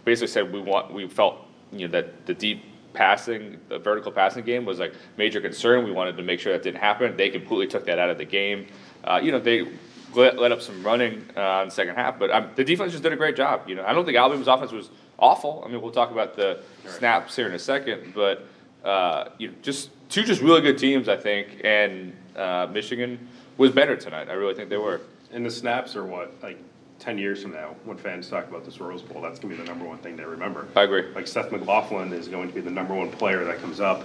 Basically 0.05 0.27
said 0.27 0.51
we 0.51 0.59
want. 0.59 0.93
We 0.93 1.07
felt 1.07 1.45
you 1.71 1.87
know 1.87 1.91
that 1.93 2.25
the 2.25 2.33
deep 2.33 2.63
passing, 2.93 3.59
the 3.69 3.79
vertical 3.79 4.11
passing 4.11 4.43
game 4.43 4.65
was 4.65 4.79
like 4.79 4.93
major 5.17 5.41
concern. 5.41 5.85
We 5.85 5.91
wanted 5.91 6.17
to 6.17 6.23
make 6.23 6.39
sure 6.39 6.53
that 6.53 6.61
didn't 6.61 6.81
happen. 6.81 7.17
They 7.17 7.29
completely 7.29 7.67
took 7.67 7.85
that 7.85 7.99
out 7.99 8.09
of 8.09 8.17
the 8.17 8.25
game. 8.25 8.67
Uh, 9.03 9.19
you 9.23 9.31
know 9.31 9.39
they 9.39 9.67
let, 10.13 10.37
let, 10.37 10.51
up 10.51 10.61
some 10.61 10.83
running 10.83 11.25
uh, 11.35 11.61
in 11.63 11.69
the 11.69 11.71
second 11.71 11.95
half, 11.95 12.19
but 12.19 12.29
um, 12.29 12.51
the 12.55 12.63
defense 12.63 12.91
just 12.91 13.01
did 13.01 13.11
a 13.11 13.15
great 13.15 13.35
job. 13.35 13.67
You 13.67 13.75
know 13.75 13.85
I 13.85 13.93
don't 13.93 14.05
think 14.05 14.17
Alabama's 14.17 14.47
offense 14.47 14.71
was 14.71 14.89
awful. 15.20 15.63
I 15.65 15.70
mean 15.70 15.82
we'll 15.82 15.91
talk 15.91 16.12
about 16.12 16.36
the 16.36 16.62
snaps 16.88 17.36
here 17.36 17.48
in 17.48 17.53
a 17.53 17.60
second, 17.60 18.13
but 18.13 18.48
uh, 18.84 19.29
you 19.38 19.50
know 19.50 19.53
just 19.62 19.89
two 20.10 20.24
just 20.24 20.41
really 20.41 20.62
good 20.62 20.77
teams 20.77 21.08
I 21.10 21.17
think, 21.17 21.62
and 21.63 22.13
uh, 22.36 22.67
Michigan 22.72 23.27
was 23.58 23.72
better 23.72 23.96
tonight. 23.96 24.29
I 24.29 24.34
really 24.34 24.55
think 24.55 24.70
they 24.70 24.77
were. 24.77 25.01
And 25.32 25.46
the 25.46 25.51
snaps 25.51 25.96
are 25.96 26.05
what, 26.05 26.34
like 26.43 26.58
ten 27.00 27.17
years 27.17 27.41
from 27.41 27.53
now, 27.53 27.75
when 27.86 27.98
fans 27.98 28.29
talk 28.29 28.48
about 28.48 28.65
this 28.65 28.79
Rose 28.79 29.01
Bowl, 29.01 29.22
that's 29.22 29.39
gonna 29.39 29.53
be 29.53 29.60
the 29.60 29.67
number 29.67 29.86
one 29.86 29.98
thing 30.00 30.15
they 30.15 30.25
remember. 30.25 30.67
I 30.75 30.84
agree. 30.84 31.12
Like 31.13 31.27
Seth 31.27 31.51
McLaughlin 31.51 32.13
is 32.13 32.27
going 32.27 32.50
to 32.50 32.53
be 32.53 32.62
the 32.62 32.72
number 32.72 32.93
one 32.93 33.10
player 33.12 33.43
that 33.46 33.60
comes 33.60 33.79
up 33.79 34.03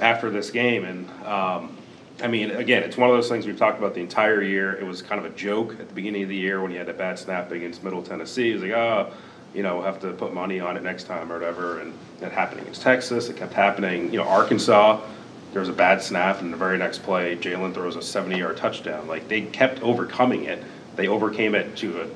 after 0.00 0.30
this 0.30 0.50
game, 0.50 0.84
and 0.84 1.10
um, 1.26 1.76
I 2.22 2.26
mean, 2.26 2.50
again, 2.50 2.82
it's 2.82 2.96
one 2.96 3.08
of 3.08 3.16
those 3.16 3.28
things 3.28 3.46
we've 3.46 3.58
talked 3.58 3.78
about 3.78 3.94
the 3.94 4.00
entire 4.00 4.42
year. 4.42 4.74
It 4.74 4.84
was 4.84 5.02
kind 5.02 5.24
of 5.24 5.30
a 5.30 5.34
joke 5.36 5.76
at 5.78 5.88
the 5.88 5.94
beginning 5.94 6.24
of 6.24 6.28
the 6.28 6.36
year 6.36 6.60
when 6.60 6.70
he 6.70 6.76
had 6.76 6.88
a 6.88 6.94
bad 6.94 7.18
snap 7.18 7.52
against 7.52 7.84
Middle 7.84 8.02
Tennessee. 8.02 8.48
He 8.48 8.52
was 8.54 8.62
like, 8.62 8.72
oh, 8.72 9.12
you 9.54 9.62
know, 9.62 9.82
have 9.82 10.00
to 10.00 10.12
put 10.12 10.32
money 10.34 10.60
on 10.60 10.76
it 10.76 10.82
next 10.82 11.04
time 11.04 11.30
or 11.30 11.38
whatever. 11.38 11.80
And 11.80 11.92
it 12.20 12.32
happened 12.32 12.60
against 12.60 12.82
Texas. 12.82 13.28
It 13.28 13.36
kept 13.36 13.52
happening. 13.52 14.12
You 14.12 14.18
know, 14.18 14.28
Arkansas 14.28 15.00
there 15.52 15.60
was 15.60 15.68
a 15.68 15.72
bad 15.72 16.02
snap, 16.02 16.40
and 16.40 16.52
the 16.52 16.56
very 16.56 16.78
next 16.78 17.02
play, 17.02 17.36
Jalen 17.36 17.72
throws 17.72 17.96
a 17.96 18.00
70-yard 18.00 18.56
touchdown. 18.56 19.06
Like 19.08 19.28
they 19.28 19.42
kept 19.42 19.82
overcoming 19.82 20.44
it. 20.44 20.62
They 20.96 21.08
overcame 21.08 21.54
it 21.54 21.76
to 21.78 22.02
an 22.02 22.10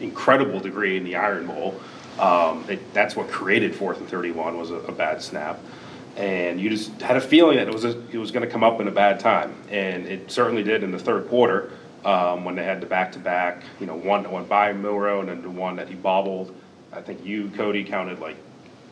incredible 0.00 0.60
degree 0.60 0.96
in 0.96 1.04
the 1.04 1.16
Iron 1.16 1.46
Bowl. 1.46 1.80
Um, 2.18 2.64
it, 2.68 2.92
that's 2.92 3.16
what 3.16 3.28
created 3.28 3.74
fourth 3.74 3.98
and 3.98 4.08
31 4.08 4.56
was 4.56 4.70
a, 4.70 4.76
a, 4.76 4.92
bad 4.92 5.20
snap, 5.20 5.58
and 6.16 6.60
you 6.60 6.70
just 6.70 7.00
had 7.02 7.16
a 7.16 7.20
feeling 7.20 7.56
that 7.56 7.66
it 7.66 7.74
was 7.74 7.84
a, 7.84 8.00
it 8.10 8.18
was 8.18 8.30
going 8.30 8.46
to 8.46 8.50
come 8.50 8.62
up 8.62 8.80
in 8.80 8.86
a 8.86 8.92
bad 8.92 9.18
time, 9.18 9.54
and 9.68 10.06
it 10.06 10.30
certainly 10.30 10.62
did 10.62 10.84
in 10.84 10.92
the 10.92 10.98
third 10.98 11.28
quarter 11.28 11.72
um, 12.04 12.44
when 12.44 12.54
they 12.54 12.62
had 12.62 12.80
the 12.80 12.86
back-to-back. 12.86 13.64
You 13.80 13.86
know, 13.86 13.96
one 13.96 14.22
that 14.22 14.30
went 14.30 14.48
by 14.48 14.72
Milroe, 14.72 15.20
and 15.20 15.28
then 15.28 15.42
the 15.42 15.50
one 15.50 15.74
that 15.76 15.88
he 15.88 15.94
bobbled. 15.94 16.54
I 16.94 17.02
think 17.02 17.24
you, 17.24 17.50
Cody, 17.50 17.84
counted 17.84 18.20
like 18.20 18.36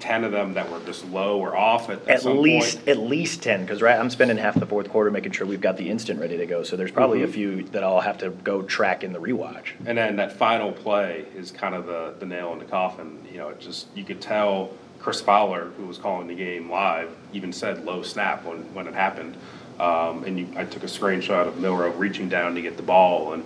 ten 0.02 0.24
of 0.24 0.32
them 0.32 0.54
that 0.54 0.68
were 0.68 0.80
just 0.80 1.04
low 1.06 1.38
or 1.38 1.56
off 1.56 1.88
at, 1.88 2.08
at, 2.08 2.26
at 2.26 2.36
least 2.36 2.78
point. 2.78 2.88
at 2.88 2.98
least 2.98 3.40
ten 3.40 3.60
because 3.60 3.80
right 3.80 3.96
I'm 3.96 4.10
spending 4.10 4.36
half 4.36 4.58
the 4.58 4.66
fourth 4.66 4.88
quarter 4.88 5.12
making 5.12 5.30
sure 5.30 5.46
we've 5.46 5.60
got 5.60 5.76
the 5.76 5.88
instant 5.88 6.18
ready 6.18 6.36
to 6.38 6.46
go. 6.46 6.64
So 6.64 6.76
there's 6.76 6.90
probably 6.90 7.20
mm-hmm. 7.20 7.30
a 7.30 7.32
few 7.32 7.62
that 7.68 7.84
I'll 7.84 8.00
have 8.00 8.18
to 8.18 8.30
go 8.30 8.62
track 8.62 9.04
in 9.04 9.12
the 9.12 9.20
rewatch. 9.20 9.68
And 9.86 9.96
then 9.96 10.16
that 10.16 10.32
final 10.32 10.72
play 10.72 11.26
is 11.36 11.52
kind 11.52 11.76
of 11.76 11.86
the 11.86 12.14
the 12.18 12.26
nail 12.26 12.52
in 12.52 12.58
the 12.58 12.64
coffin. 12.64 13.24
You 13.30 13.38
know, 13.38 13.48
it 13.50 13.60
just 13.60 13.86
you 13.94 14.02
could 14.02 14.20
tell 14.20 14.72
Chris 14.98 15.20
Fowler, 15.20 15.66
who 15.76 15.86
was 15.86 15.98
calling 15.98 16.26
the 16.26 16.34
game 16.34 16.68
live, 16.68 17.14
even 17.32 17.52
said 17.52 17.84
low 17.84 18.02
snap 18.02 18.44
when 18.44 18.58
when 18.74 18.88
it 18.88 18.94
happened. 18.94 19.36
Um, 19.78 20.24
and 20.24 20.38
you, 20.38 20.48
I 20.56 20.64
took 20.64 20.82
a 20.82 20.86
screenshot 20.86 21.46
of 21.46 21.58
Milroe 21.58 21.90
reaching 21.92 22.28
down 22.28 22.56
to 22.56 22.62
get 22.62 22.76
the 22.76 22.82
ball, 22.82 23.34
and 23.34 23.44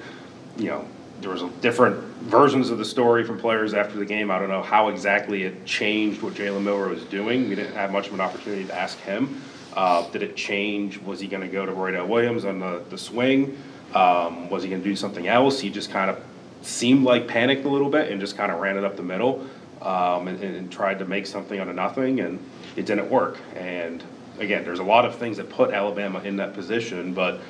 you 0.57 0.67
know 0.67 0.89
there 1.21 1.31
was 1.31 1.43
different 1.61 1.97
versions 2.25 2.71
of 2.71 2.79
the 2.79 2.85
story 2.85 3.25
from 3.25 3.39
players 3.39 3.75
after 3.75 3.99
the 3.99 4.05
game. 4.05 4.31
I 4.31 4.39
don't 4.39 4.49
know 4.49 4.63
how 4.63 4.89
exactly 4.89 5.45
it 5.45 5.65
changed 5.65 6.23
what 6.23 6.35
Jalen 6.35 6.63
Milroe 6.63 6.91
was 6.91 7.05
doing. 7.05 7.49
We 7.49 7.55
didn't 7.55 7.75
have 7.75 7.91
much 7.91 8.09
of 8.09 8.15
an 8.15 8.21
opportunity 8.21 8.65
to 8.65 8.75
ask 8.75 8.99
him. 8.99 9.41
Uh, 9.75 10.09
did 10.11 10.23
it 10.23 10.37
change? 10.37 10.99
Was 10.99 11.21
he 11.21 11.27
going 11.27 11.43
to 11.43 11.49
go 11.49 11.67
to 11.67 11.73
Roydell 11.73 12.09
Williams 12.09 12.45
on 12.45 12.59
the, 12.59 12.83
the 12.91 12.99
swing? 12.99 13.59
Um, 13.95 14.51
was 14.51 14.63
he 14.63 14.69
going 14.69 14.83
to 14.83 14.89
do 14.89 14.97
something 14.97 15.29
else? 15.29 15.61
He 15.61 15.71
just 15.71 15.91
kind 15.91 16.11
of 16.11 16.23
seemed 16.63 17.05
like 17.05 17.29
panicked 17.29 17.65
a 17.65 17.69
little 17.69 17.91
bit 17.91 18.11
and 18.11 18.21
just 18.21 18.37
kind 18.37 18.51
of 18.51 18.61
ran 18.61 18.77
it 18.77 18.85
up 18.85 18.97
the 18.97 19.03
middle 19.03 19.47
um, 19.83 20.29
and, 20.29 20.43
and 20.43 20.73
tried 20.73 20.99
to 20.99 21.05
make 21.05 21.27
something 21.27 21.59
out 21.61 21.69
of 21.69 21.77
nothing, 21.77 22.21
and 22.21 22.39
it 22.77 22.87
didn't 22.87 23.11
work. 23.11 23.39
And 23.55 24.03
again, 24.39 24.65
there's 24.65 24.81
a 24.81 24.85
lot 24.85 25.05
of 25.05 25.15
things 25.17 25.37
that 25.37 25.49
put 25.49 25.73
Alabama 25.73 26.21
in 26.21 26.37
that 26.37 26.55
position, 26.55 27.15
but 27.15 27.41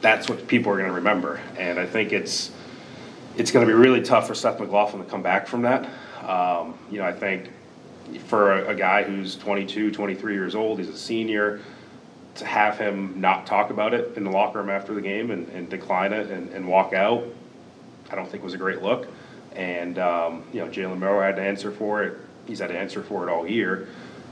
that's 0.00 0.28
what 0.28 0.46
people 0.46 0.72
are 0.72 0.76
going 0.76 0.88
to 0.88 0.94
remember. 0.94 1.40
And 1.58 1.78
I 1.78 1.86
think 1.86 2.12
it's 2.12 2.52
it's 3.36 3.50
going 3.50 3.66
to 3.66 3.72
be 3.72 3.76
really 3.76 4.02
tough 4.02 4.26
for 4.26 4.34
Seth 4.34 4.60
McLaughlin 4.60 5.04
to 5.04 5.10
come 5.10 5.22
back 5.22 5.46
from 5.46 5.62
that. 5.62 5.88
Um, 6.28 6.78
you 6.90 6.98
know, 6.98 7.06
I 7.06 7.12
think 7.12 7.50
for 8.26 8.52
a, 8.52 8.70
a, 8.70 8.74
guy 8.74 9.02
who's 9.02 9.36
22, 9.36 9.90
23 9.90 10.34
years 10.34 10.54
old, 10.54 10.78
he's 10.78 10.88
a 10.88 10.96
senior, 10.96 11.60
to 12.36 12.44
have 12.44 12.78
him 12.78 13.20
not 13.20 13.46
talk 13.46 13.70
about 13.70 13.94
it 13.94 14.16
in 14.16 14.24
the 14.24 14.30
locker 14.30 14.58
room 14.58 14.70
after 14.70 14.94
the 14.94 15.00
game 15.00 15.30
and, 15.30 15.48
and 15.48 15.68
decline 15.68 16.12
it 16.12 16.30
and, 16.30 16.48
and, 16.50 16.66
walk 16.66 16.92
out, 16.92 17.24
I 18.10 18.14
don't 18.14 18.28
think 18.28 18.42
was 18.42 18.54
a 18.54 18.58
great 18.58 18.82
look. 18.82 19.08
And, 19.54 19.98
um, 19.98 20.44
you 20.52 20.60
know, 20.60 20.70
Jalen 20.70 20.98
Milroe 20.98 21.22
had 21.22 21.36
to 21.36 21.42
answer 21.42 21.70
for 21.70 22.02
it. 22.04 22.16
He's 22.46 22.60
had 22.60 22.68
to 22.68 22.78
answer 22.78 23.02
for 23.02 23.28
it 23.28 23.32
all 23.32 23.46
year. 23.46 23.88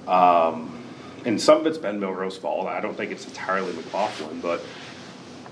Um, 0.07 0.85
and 1.25 1.41
some 1.41 1.59
of 1.59 1.67
it's 1.67 1.79
Ben 1.79 1.95
been 1.95 2.01
Milroe's 2.01 2.39
fault. 2.39 2.67
I 2.67 2.81
don't 2.81 2.97
think 2.97 3.11
it's 3.11 3.27
entirely 3.27 3.73
McLaughlin, 3.73 4.41
but 4.41 4.65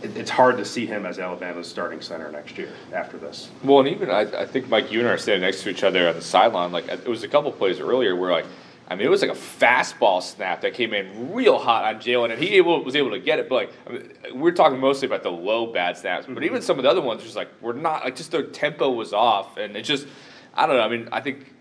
it, 0.03 0.17
it's 0.17 0.31
hard 0.31 0.57
to 0.59 0.65
see 0.65 0.87
him 0.87 1.07
as 1.07 1.19
Alabama's 1.19 1.69
starting 1.69 2.00
center 2.00 2.31
next 2.31 2.59
year 2.59 2.73
after 2.93 3.19
this. 3.19 3.50
Well, 3.65 3.81
and 3.81 3.88
even 3.88 4.11
I, 4.11 4.43
I 4.43 4.47
think 4.47 4.69
Mike, 4.69 4.91
you 4.91 5.00
and 5.00 5.09
I 5.09 5.12
are 5.12 5.19
standing 5.19 5.43
next 5.43 5.62
to 5.62 5.71
each 5.71 5.85
other 5.85 6.09
on 6.09 6.15
the 6.15 6.23
sideline. 6.23 6.73
Like 6.73 6.88
it 6.88 7.09
was 7.09 7.23
a 7.23 7.29
couple 7.29 7.53
plays 7.53 7.81
earlier 7.81 8.17
where 8.17 8.33
like. 8.33 8.47
I 8.88 8.95
mean, 8.95 9.05
it 9.05 9.11
was 9.11 9.21
like 9.21 9.33
a 9.33 9.35
fastball 9.35 10.23
snap 10.23 10.61
that 10.61 10.75
came 10.75 10.95
in 10.95 11.33
real 11.33 11.59
hot 11.59 11.93
on 11.93 12.00
Jalen, 12.00 12.31
and 12.31 12.41
he 12.41 12.55
able, 12.55 12.85
was 12.85 12.95
able 12.95 13.11
to 13.11 13.19
get 13.19 13.41
it. 13.41 13.49
But 13.49 13.55
like, 13.57 13.73
I 13.85 13.91
mean, 13.91 14.12
we're 14.35 14.53
talking 14.53 14.79
mostly 14.79 15.07
about 15.07 15.25
the 15.25 15.33
low 15.33 15.73
bad 15.73 15.97
snaps, 15.97 16.26
but 16.26 16.37
mm-hmm. 16.37 16.45
even 16.45 16.62
some 16.62 16.79
of 16.79 16.85
the 16.85 16.88
other 16.88 17.03
ones, 17.03 17.25
just 17.25 17.35
like 17.35 17.49
we're 17.61 17.73
not 17.73 18.05
like 18.05 18.15
just 18.15 18.31
their 18.31 18.45
tempo 18.45 18.88
was 18.93 19.12
off, 19.12 19.57
and 19.57 19.76
it 19.76 19.83
just, 19.83 20.07
I 20.55 20.69
don't 20.69 20.76
know. 20.76 20.83
I 20.83 20.88
mean, 20.88 21.09
I 21.11 21.21
think 21.21 21.53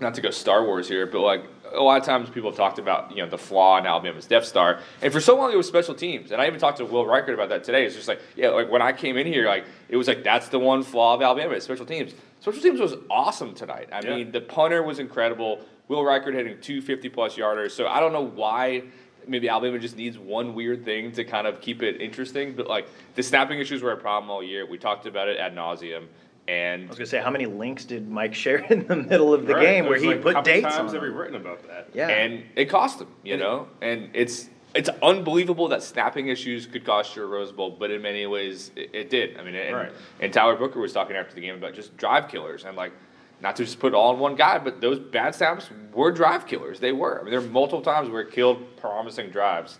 not 0.00 0.14
to 0.14 0.22
go 0.22 0.30
Star 0.30 0.64
Wars 0.64 0.88
here, 0.88 1.06
but 1.06 1.20
like 1.20 1.44
a 1.72 1.82
lot 1.82 2.00
of 2.00 2.06
times 2.06 2.28
people 2.30 2.50
have 2.50 2.56
talked 2.56 2.78
about 2.78 3.10
you 3.10 3.22
know 3.22 3.28
the 3.28 3.38
flaw 3.38 3.78
in 3.78 3.86
Alabama's 3.86 4.26
Death 4.26 4.44
Star, 4.44 4.80
and 5.02 5.12
for 5.12 5.20
so 5.20 5.36
long 5.36 5.52
it 5.52 5.56
was 5.56 5.66
special 5.66 5.94
teams. 5.94 6.32
And 6.32 6.40
I 6.40 6.46
even 6.46 6.60
talked 6.60 6.78
to 6.78 6.84
Will 6.84 7.04
Reichard 7.04 7.34
about 7.34 7.48
that 7.50 7.64
today. 7.64 7.84
It's 7.84 7.94
just 7.94 8.08
like 8.08 8.20
yeah, 8.36 8.48
like 8.48 8.70
when 8.70 8.82
I 8.82 8.92
came 8.92 9.16
in 9.16 9.26
here, 9.26 9.46
like 9.46 9.64
it 9.88 9.96
was 9.96 10.08
like 10.08 10.22
that's 10.22 10.48
the 10.48 10.58
one 10.58 10.82
flaw 10.82 11.14
of 11.14 11.22
Alabama, 11.22 11.54
is 11.54 11.64
special 11.64 11.86
teams. 11.86 12.12
Special 12.40 12.62
teams 12.62 12.80
was 12.80 12.94
awesome 13.10 13.54
tonight. 13.54 13.88
I 13.92 14.00
yeah. 14.02 14.16
mean, 14.16 14.32
the 14.32 14.40
punter 14.40 14.82
was 14.82 14.98
incredible. 14.98 15.60
Will 15.88 16.02
Reichard 16.02 16.34
hitting 16.34 16.60
two 16.60 16.80
fifty 16.80 17.08
plus 17.08 17.36
yarders. 17.36 17.72
So 17.72 17.86
I 17.86 18.00
don't 18.00 18.12
know 18.12 18.26
why. 18.26 18.84
Maybe 19.26 19.50
Alabama 19.50 19.78
just 19.78 19.96
needs 19.96 20.18
one 20.18 20.54
weird 20.54 20.84
thing 20.84 21.12
to 21.12 21.24
kind 21.24 21.46
of 21.46 21.60
keep 21.60 21.82
it 21.82 22.00
interesting. 22.00 22.54
But 22.54 22.68
like 22.68 22.88
the 23.14 23.22
snapping 23.22 23.60
issues 23.60 23.82
were 23.82 23.92
a 23.92 23.96
problem 23.96 24.30
all 24.30 24.42
year. 24.42 24.66
We 24.66 24.78
talked 24.78 25.06
about 25.06 25.28
it 25.28 25.38
ad 25.38 25.54
nauseum. 25.54 26.06
And 26.48 26.84
I 26.84 26.88
was 26.88 26.96
gonna 26.96 27.06
say, 27.06 27.20
how 27.20 27.30
many 27.30 27.46
links 27.46 27.84
did 27.84 28.08
Mike 28.08 28.34
share 28.34 28.58
in 28.70 28.86
the 28.86 28.96
middle 28.96 29.32
of 29.32 29.46
the 29.46 29.54
right. 29.54 29.62
game 29.62 29.86
where 29.86 29.98
he 29.98 30.08
like, 30.08 30.22
put 30.22 30.44
dates 30.44 30.62
times 30.62 30.88
on? 30.88 30.94
Have 30.94 31.02
we 31.02 31.08
written 31.08 31.36
about 31.36 31.66
that? 31.68 31.90
Yeah, 31.94 32.08
and 32.08 32.44
it 32.56 32.66
cost 32.66 33.00
him, 33.00 33.08
you 33.22 33.36
know. 33.36 33.68
And 33.80 34.10
it's 34.14 34.48
it's 34.74 34.88
unbelievable 35.02 35.68
that 35.68 35.82
snapping 35.82 36.28
issues 36.28 36.66
could 36.66 36.84
cost 36.84 37.16
you 37.16 37.24
a 37.24 37.26
Rose 37.26 37.52
Bowl, 37.52 37.70
but 37.70 37.90
in 37.90 38.02
many 38.02 38.26
ways 38.26 38.70
it, 38.76 38.90
it 38.92 39.10
did. 39.10 39.36
I 39.36 39.42
mean, 39.42 39.54
and, 39.54 39.76
right. 39.76 39.92
and 40.20 40.32
Tyler 40.32 40.56
Booker 40.56 40.80
was 40.80 40.92
talking 40.92 41.16
after 41.16 41.34
the 41.34 41.40
game 41.40 41.56
about 41.56 41.74
just 41.74 41.96
drive 41.96 42.28
killers 42.28 42.64
and 42.64 42.76
like 42.76 42.92
not 43.40 43.56
to 43.56 43.64
just 43.64 43.78
put 43.78 43.92
it 43.92 43.96
all 43.96 44.12
in 44.12 44.20
one 44.20 44.36
guy, 44.36 44.58
but 44.58 44.80
those 44.80 44.98
bad 44.98 45.34
snaps 45.34 45.70
were 45.92 46.12
drive 46.12 46.46
killers. 46.46 46.78
They 46.78 46.92
were. 46.92 47.18
I 47.20 47.22
mean, 47.22 47.30
there 47.30 47.40
were 47.40 47.48
multiple 47.48 47.80
times 47.80 48.08
where 48.10 48.22
it 48.22 48.32
killed 48.32 48.76
promising 48.76 49.30
drives. 49.30 49.78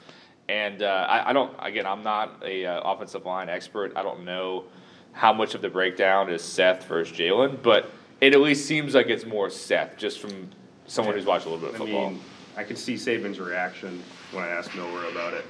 And 0.48 0.82
uh, 0.82 1.06
I, 1.08 1.30
I, 1.30 1.32
don't. 1.32 1.54
Again, 1.60 1.86
I'm 1.86 2.02
not 2.02 2.42
a 2.44 2.66
uh, 2.66 2.80
offensive 2.80 3.24
line 3.24 3.48
expert. 3.48 3.92
I 3.94 4.02
don't 4.02 4.24
know 4.24 4.64
how 5.12 5.32
much 5.32 5.54
of 5.54 5.62
the 5.62 5.68
breakdown 5.68 6.30
is 6.30 6.42
Seth 6.42 6.86
versus 6.86 7.16
Jalen, 7.16 7.62
but 7.62 7.90
it 8.20 8.34
at 8.34 8.40
least 8.40 8.66
seems 8.66 8.94
like 8.94 9.08
it's 9.08 9.26
more 9.26 9.50
Seth, 9.50 9.96
just 9.96 10.20
from 10.20 10.48
someone 10.86 11.14
who's 11.14 11.26
watched 11.26 11.46
a 11.46 11.48
little 11.48 11.64
bit 11.64 11.74
of 11.74 11.76
football. 11.76 12.06
I 12.06 12.10
mean, 12.10 12.20
I 12.56 12.64
could 12.64 12.78
see 12.78 12.94
Saban's 12.94 13.38
reaction 13.38 14.02
when 14.32 14.44
I 14.44 14.48
asked 14.48 14.74
Milroe 14.74 15.10
about 15.10 15.34
it. 15.34 15.44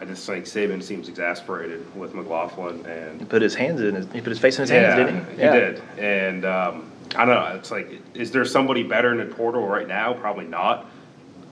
I 0.00 0.04
just 0.04 0.26
think 0.26 0.44
Saban 0.44 0.82
seems 0.82 1.08
exasperated 1.08 1.94
with 1.96 2.14
McLaughlin 2.14 2.84
and 2.84 3.20
he 3.20 3.26
put 3.26 3.40
his 3.40 3.54
hands 3.54 3.80
in 3.80 3.94
his 3.94 4.06
he 4.12 4.20
put 4.20 4.30
his 4.30 4.40
face 4.40 4.58
in 4.58 4.62
his 4.62 4.70
yeah, 4.70 4.96
hands, 4.96 5.10
didn't 5.10 5.36
he? 5.36 5.40
Yeah, 5.40 5.52
he 5.54 5.60
did. 5.60 5.82
And 5.98 6.44
um, 6.44 6.92
I 7.14 7.24
don't 7.24 7.34
know. 7.34 7.56
It's 7.56 7.70
like, 7.70 7.90
is 8.12 8.32
there 8.32 8.44
somebody 8.44 8.82
better 8.82 9.12
in 9.12 9.18
the 9.18 9.34
portal 9.34 9.66
right 9.66 9.86
now? 9.86 10.12
Probably 10.12 10.46
not. 10.46 10.86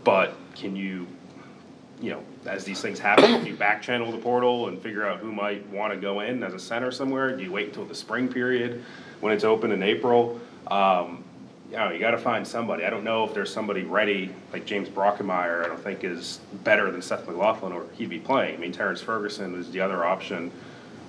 But 0.02 0.34
can 0.56 0.75
you 0.75 1.06
you 2.02 2.11
know, 2.11 2.23
as 2.47 2.64
these 2.64 2.82
things 2.82 2.99
happen, 2.99 3.44
do 3.44 3.49
you 3.49 3.56
back 3.56 3.80
channel 3.80 4.11
the 4.11 4.18
portal 4.18 4.68
and 4.68 4.82
figure 4.82 5.06
out 5.06 5.21
who 5.21 5.30
might 5.32 5.66
want 5.68 5.94
to 5.94 5.99
go 5.99 6.21
in 6.21 6.42
as 6.42 6.52
a 6.52 6.59
center 6.59 6.90
somewhere? 6.90 7.35
Do 7.37 7.42
you 7.42 7.52
wait 7.52 7.68
until 7.68 7.85
the 7.85 7.94
spring 7.94 8.28
period 8.28 8.85
when 9.21 9.32
it's 9.32 9.44
open 9.44 9.71
in 9.71 9.82
April? 9.82 10.40
Um, 10.66 11.23
you 11.71 11.76
know, 11.76 11.90
you 11.90 12.00
got 12.00 12.11
to 12.11 12.18
find 12.18 12.47
somebody. 12.47 12.85
I 12.85 12.90
don't 12.90 13.04
know 13.04 13.25
if 13.25 13.32
there's 13.32 13.52
somebody 13.52 13.82
ready 13.85 14.30
like 14.52 14.66
James 14.66 14.88
Brockermeyer. 14.88 15.64
I 15.64 15.68
don't 15.68 15.82
think 15.82 16.02
is 16.04 16.40
better 16.64 16.90
than 16.90 17.00
Seth 17.00 17.26
McLaughlin, 17.26 17.73
or 17.73 17.87
he'd 17.97 18.11
be 18.11 18.18
playing. 18.18 18.56
I 18.56 18.59
mean, 18.59 18.73
Terrence 18.73 19.00
Ferguson 19.00 19.54
is 19.54 19.71
the 19.71 19.80
other 19.80 20.04
option 20.04 20.50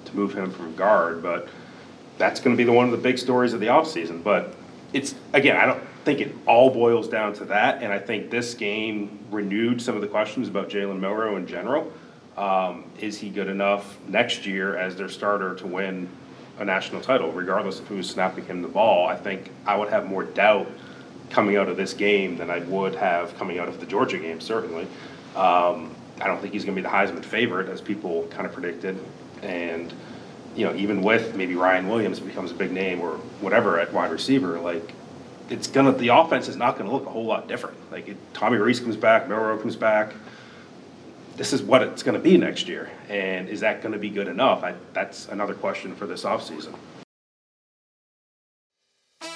to 0.05 0.15
move 0.15 0.33
him 0.33 0.51
from 0.51 0.75
guard, 0.75 1.23
but 1.23 1.49
that's 2.17 2.39
going 2.39 2.55
to 2.55 2.57
be 2.57 2.63
the 2.63 2.71
one 2.71 2.85
of 2.85 2.91
the 2.91 2.97
big 2.97 3.17
stories 3.17 3.53
of 3.53 3.59
the 3.59 3.65
offseason. 3.67 4.23
But 4.23 4.55
it's 4.93 5.15
again, 5.33 5.57
I 5.57 5.65
don't 5.65 5.83
think 6.03 6.19
it 6.19 6.35
all 6.45 6.69
boils 6.69 7.07
down 7.07 7.33
to 7.33 7.45
that, 7.45 7.81
and 7.81 7.91
I 7.93 7.99
think 7.99 8.29
this 8.29 8.53
game 8.53 9.19
renewed 9.31 9.81
some 9.81 9.95
of 9.95 10.01
the 10.01 10.07
questions 10.07 10.47
about 10.47 10.69
Jalen 10.69 10.99
Milroe 10.99 11.37
in 11.37 11.47
general. 11.47 11.91
Um, 12.37 12.85
is 12.99 13.17
he 13.17 13.29
good 13.29 13.47
enough 13.47 13.97
next 14.07 14.45
year 14.45 14.75
as 14.75 14.95
their 14.95 15.09
starter 15.09 15.55
to 15.55 15.67
win 15.67 16.09
a 16.59 16.65
national 16.65 17.01
title, 17.01 17.31
regardless 17.31 17.79
of 17.79 17.87
who's 17.87 18.09
snapping 18.09 18.45
him 18.45 18.61
the 18.61 18.67
ball? 18.67 19.07
I 19.07 19.15
think 19.15 19.51
I 19.65 19.77
would 19.77 19.89
have 19.89 20.07
more 20.07 20.23
doubt 20.23 20.67
coming 21.29 21.57
out 21.57 21.69
of 21.69 21.77
this 21.77 21.93
game 21.93 22.37
than 22.37 22.49
I 22.49 22.59
would 22.59 22.95
have 22.95 23.35
coming 23.37 23.59
out 23.59 23.67
of 23.67 23.79
the 23.79 23.85
Georgia 23.85 24.17
game, 24.17 24.39
certainly. 24.39 24.83
Um, 25.35 25.95
I 26.21 26.27
don't 26.27 26.41
think 26.41 26.53
he's 26.53 26.65
going 26.65 26.75
to 26.75 26.81
be 26.81 26.87
the 26.87 26.93
Heisman 26.93 27.23
favorite, 27.23 27.69
as 27.69 27.81
people 27.81 28.27
kind 28.29 28.45
of 28.45 28.53
predicted. 28.53 28.99
And, 29.41 29.93
you 30.55 30.65
know, 30.65 30.75
even 30.75 31.01
with 31.01 31.35
maybe 31.35 31.55
Ryan 31.55 31.87
Williams 31.87 32.19
becomes 32.19 32.51
a 32.51 32.55
big 32.55 32.71
name 32.71 33.01
or 33.01 33.15
whatever 33.41 33.79
at 33.79 33.91
wide 33.93 34.11
receiver, 34.11 34.59
like, 34.59 34.93
it's 35.53 35.67
gonna, 35.67 35.91
the 35.91 36.07
offense 36.09 36.47
is 36.47 36.57
not 36.57 36.77
gonna 36.77 36.91
look 36.91 37.05
a 37.05 37.09
whole 37.09 37.25
lot 37.25 37.47
different. 37.47 37.77
Like, 37.91 38.07
it- 38.09 38.17
Tommy 38.33 38.57
Rees 38.57 38.79
comes 38.79 38.97
back, 38.97 39.29
Milroe 39.29 39.57
comes 39.59 39.75
back. 39.75 40.11
This 41.37 41.53
is 41.53 41.61
what 41.61 41.83
it's 41.83 42.01
gonna 42.03 42.19
be 42.19 42.37
next 42.37 42.67
year. 42.67 42.89
And 43.07 43.47
is 43.47 43.59
that 43.61 43.81
gonna 43.83 43.99
be 43.99 44.09
good 44.09 44.27
enough? 44.27 44.63
I, 44.63 44.73
that's 44.93 45.29
another 45.29 45.53
question 45.53 45.95
for 45.95 46.07
this 46.07 46.23
offseason. 46.23 46.73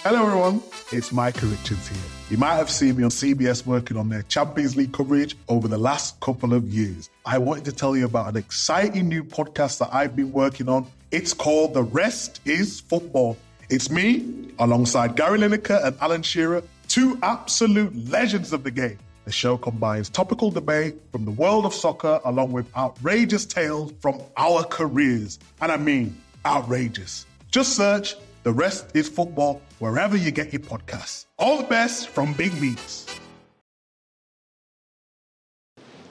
Hello, 0.04 0.26
everyone. 0.26 0.62
It's 0.92 1.12
Micah 1.12 1.46
Richards 1.46 1.88
here. 1.88 1.98
You 2.30 2.38
might 2.38 2.56
have 2.56 2.70
seen 2.70 2.96
me 2.98 3.04
on 3.04 3.10
CBS 3.10 3.66
working 3.66 3.98
on 3.98 4.10
their 4.10 4.24
Champions 4.24 4.76
League 4.76 4.94
coverage 4.94 5.36
over 5.50 5.68
the 5.68 5.78
last 5.78 6.20
couple 6.22 6.54
of 6.54 6.64
years. 6.70 7.10
I 7.26 7.38
wanted 7.38 7.66
to 7.66 7.72
tell 7.74 7.96
you 7.96 8.06
about 8.06 8.30
an 8.30 8.38
exciting 8.38 9.08
new 9.10 9.24
podcast 9.24 9.80
that 9.80 9.94
I've 9.94 10.16
been 10.16 10.32
working 10.32 10.70
on. 10.70 10.88
It's 11.12 11.34
called 11.34 11.74
The 11.74 11.84
Rest 11.84 12.40
is 12.46 12.80
Football. 12.80 13.38
It's 13.70 13.92
me, 13.92 14.26
alongside 14.60 15.18
Gary 15.18 15.40
Lineker 15.40 15.84
and 15.84 15.98
Alan 16.00 16.22
Shearer, 16.22 16.64
two 16.88 17.20
absolute 17.22 17.94
legends 18.10 18.54
of 18.54 18.64
the 18.64 18.72
game. 18.72 18.98
The 19.26 19.32
show 19.34 19.58
combines 19.58 20.10
topical 20.10 20.52
debate 20.52 20.96
from 21.12 21.26
the 21.26 21.32
world 21.32 21.66
of 21.66 21.74
soccer 21.74 22.22
along 22.24 22.54
with 22.54 22.66
outrageous 22.78 23.46
tales 23.46 23.92
from 24.00 24.22
our 24.38 24.64
careers. 24.64 25.38
And 25.60 25.70
I 25.70 25.76
mean, 25.76 26.16
outrageous. 26.46 27.26
Just 27.52 27.76
search 27.76 28.16
The 28.44 28.54
Rest 28.54 28.96
is 28.96 29.10
Football 29.10 29.62
wherever 29.80 30.16
you 30.16 30.32
get 30.32 30.54
your 30.54 30.62
podcasts. 30.62 31.26
All 31.38 31.58
the 31.58 31.68
best 31.68 32.08
from 32.08 32.32
Big 32.36 32.54
Meats. 32.62 33.06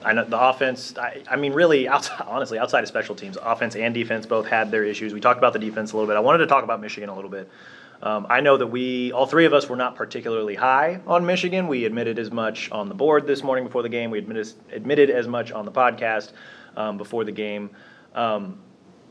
I 0.07 0.13
know 0.13 0.23
the 0.23 0.39
offense. 0.39 0.97
I, 0.97 1.21
I 1.29 1.35
mean, 1.35 1.53
really, 1.53 1.87
outside, 1.95 2.25
honestly, 2.25 2.57
outside 2.57 2.81
of 2.81 2.87
special 2.87 3.13
teams, 3.13 3.37
offense 3.41 3.75
and 3.75 3.93
defense 3.93 4.25
both 4.25 4.47
had 4.47 4.71
their 4.71 4.83
issues. 4.83 5.13
We 5.13 5.19
talked 5.19 5.37
about 5.37 5.53
the 5.53 5.59
defense 5.59 5.91
a 5.91 5.97
little 5.97 6.07
bit. 6.07 6.15
I 6.15 6.21
wanted 6.21 6.39
to 6.39 6.47
talk 6.47 6.63
about 6.63 6.79
Michigan 6.81 7.09
a 7.09 7.15
little 7.15 7.29
bit. 7.29 7.49
Um, 8.01 8.27
I 8.29 8.41
know 8.41 8.57
that 8.57 8.67
we, 8.67 9.11
all 9.11 9.25
three 9.25 9.45
of 9.45 9.53
us, 9.53 9.67
were 9.67 9.75
not 9.75 9.95
particularly 9.95 10.55
high 10.55 11.01
on 11.07 11.25
Michigan. 11.25 11.67
We 11.67 11.85
admitted 11.85 12.19
as 12.19 12.31
much 12.31 12.71
on 12.71 12.89
the 12.89 12.95
board 12.95 13.25
this 13.27 13.43
morning 13.43 13.65
before 13.65 13.81
the 13.81 13.89
game. 13.89 14.11
We 14.11 14.19
admitted, 14.19 14.53
admitted 14.71 15.09
as 15.09 15.27
much 15.27 15.51
on 15.51 15.65
the 15.65 15.71
podcast 15.71 16.31
um, 16.75 16.97
before 16.97 17.23
the 17.23 17.31
game. 17.31 17.71
Um, 18.13 18.59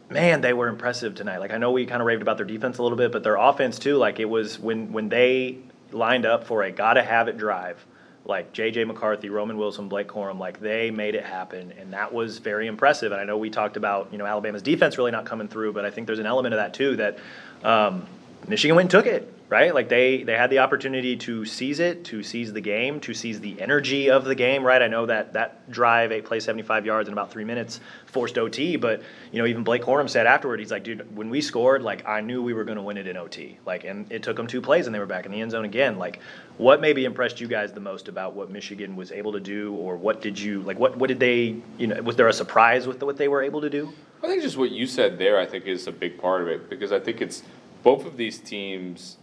man, 0.09 0.41
they 0.41 0.53
were 0.53 0.69
impressive 0.69 1.15
tonight. 1.15 1.38
Like 1.38 1.53
I 1.53 1.59
know 1.59 1.73
we 1.73 1.85
kind 1.85 2.00
of 2.00 2.07
raved 2.07 2.23
about 2.23 2.37
their 2.37 2.47
defense 2.47 2.79
a 2.79 2.83
little 2.83 2.97
bit, 2.97 3.12
but 3.12 3.23
their 3.23 3.37
offense 3.37 3.79
too. 3.79 3.97
Like 3.97 4.21
it 4.21 4.29
was 4.29 4.59
when 4.59 4.93
when 4.93 5.09
they 5.09 5.59
lined 5.93 6.25
up 6.25 6.45
for 6.45 6.62
a 6.62 6.71
gotta 6.71 7.03
have 7.03 7.29
it 7.29 7.37
drive. 7.37 7.85
Like 8.26 8.52
J.J. 8.52 8.85
McCarthy, 8.85 9.28
Roman 9.28 9.56
Wilson, 9.56 9.88
Blake 9.88 10.09
Corum, 10.09 10.38
like 10.38 10.61
they 10.61 10.90
made 10.90 11.14
it 11.14 11.25
happen, 11.25 11.73
and 11.78 11.92
that 11.92 12.12
was 12.12 12.38
very 12.38 12.66
impressive. 12.66 13.12
And 13.12 13.21
I 13.21 13.25
know 13.25 13.38
we 13.38 13.50
talked 13.50 13.76
about 13.76 14.09
you 14.11 14.18
know 14.18 14.26
Alabama's 14.26 14.62
defense 14.62 14.99
really 14.99 15.12
not 15.12 15.26
coming 15.26 15.49
through, 15.49 15.73
but 15.73 15.85
I 15.85 15.90
think 15.90 16.06
there's 16.06 16.18
an 16.18 16.26
element 16.26 16.54
of 16.54 16.59
that 16.59 16.75
too 16.75 16.97
that 16.97 17.18
um, 17.62 18.06
Michigan 18.49 18.75
went 18.75 18.92
and 18.92 19.04
took 19.04 19.06
it, 19.06 19.33
right? 19.49 19.75
Like 19.75 19.88
they 19.88 20.23
they 20.23 20.35
had 20.35 20.50
the 20.50 20.59
opportunity 20.59 21.17
to 21.19 21.45
seize 21.45 21.79
it, 21.81 22.05
to 22.07 22.23
seize 22.23 22.53
the 22.53 22.61
game, 22.61 23.00
to 23.00 23.15
seize 23.15 23.41
the 23.41 23.61
energy 23.61 24.11
of 24.11 24.25
the 24.25 24.35
game, 24.35 24.65
right? 24.65 24.83
I 24.83 24.88
know 24.88 25.07
that 25.07 25.35
that 25.35 25.71
drive, 25.71 26.12
eight 26.12 26.25
plays, 26.25 26.45
75 26.45 26.85
yards 26.87 27.09
in 27.09 27.12
about 27.12 27.31
three 27.31 27.44
minutes, 27.44 27.81
forced 28.07 28.38
OT, 28.38 28.77
but 28.77 29.03
you 29.33 29.40
know 29.40 29.47
even 29.47 29.62
Blake 29.62 29.83
Corum 29.83 30.09
said 30.09 30.27
afterward, 30.27 30.59
he's 30.61 30.70
like, 30.70 30.85
dude, 30.85 31.14
when 31.16 31.31
we 31.31 31.40
scored, 31.40 31.83
like 31.83 32.07
I 32.07 32.20
knew 32.20 32.42
we 32.42 32.55
were 32.55 32.64
going 32.64 32.77
to 32.77 32.83
win 32.83 32.97
it 32.97 33.07
in 33.07 33.16
OT, 33.16 33.59
like, 33.64 33.85
and 33.85 34.11
it 34.11 34.23
took 34.23 34.37
them 34.37 34.47
two 34.47 34.61
plays 34.61 34.87
and 34.87 34.94
they 34.94 34.99
were 34.99 35.07
back 35.07 35.27
in 35.27 35.33
the 35.33 35.40
end 35.40 35.53
zone 35.53 35.64
again. 35.64 35.99
Like, 35.99 36.20
what 36.59 36.81
maybe 36.81 37.05
impressed 37.05 37.40
you 37.40 37.47
guys 37.47 37.73
the 37.73 37.81
most 37.81 38.09
about 38.09 38.35
what 38.35 38.51
Michigan 38.51 38.97
was 38.97 39.12
able 39.12 39.33
to 39.33 39.40
do, 39.40 39.75
or 39.75 39.97
what 39.97 40.20
did 40.20 40.38
you 40.38 40.62
like? 40.62 40.79
What 40.79 40.97
what 40.97 41.09
did 41.09 41.20
they, 41.20 41.57
you 41.79 41.87
know, 41.87 42.03
was 42.03 42.16
there 42.16 42.29
a 42.29 42.33
surprise 42.33 42.87
with 42.87 43.03
what 43.03 43.16
they 43.16 43.29
were 43.29 43.42
able 43.42 43.61
to 43.61 43.70
do? 43.70 43.92
I 44.23 44.29
think 44.29 44.42
just 44.42 44.57
what 44.57 44.73
you 44.73 44.87
said 44.87 45.18
there, 45.18 45.38
I 45.38 45.47
think, 45.47 45.66
is 45.66 45.87
a 45.87 45.92
big 45.92 46.18
part 46.18 46.42
of 46.42 46.49
it 46.49 46.68
because 46.68 46.90
I 46.90 46.99
think 46.99 47.20
it's 47.20 47.42
both 47.83 48.05
of 48.05 48.16
these 48.16 48.38
teams, 48.38 49.18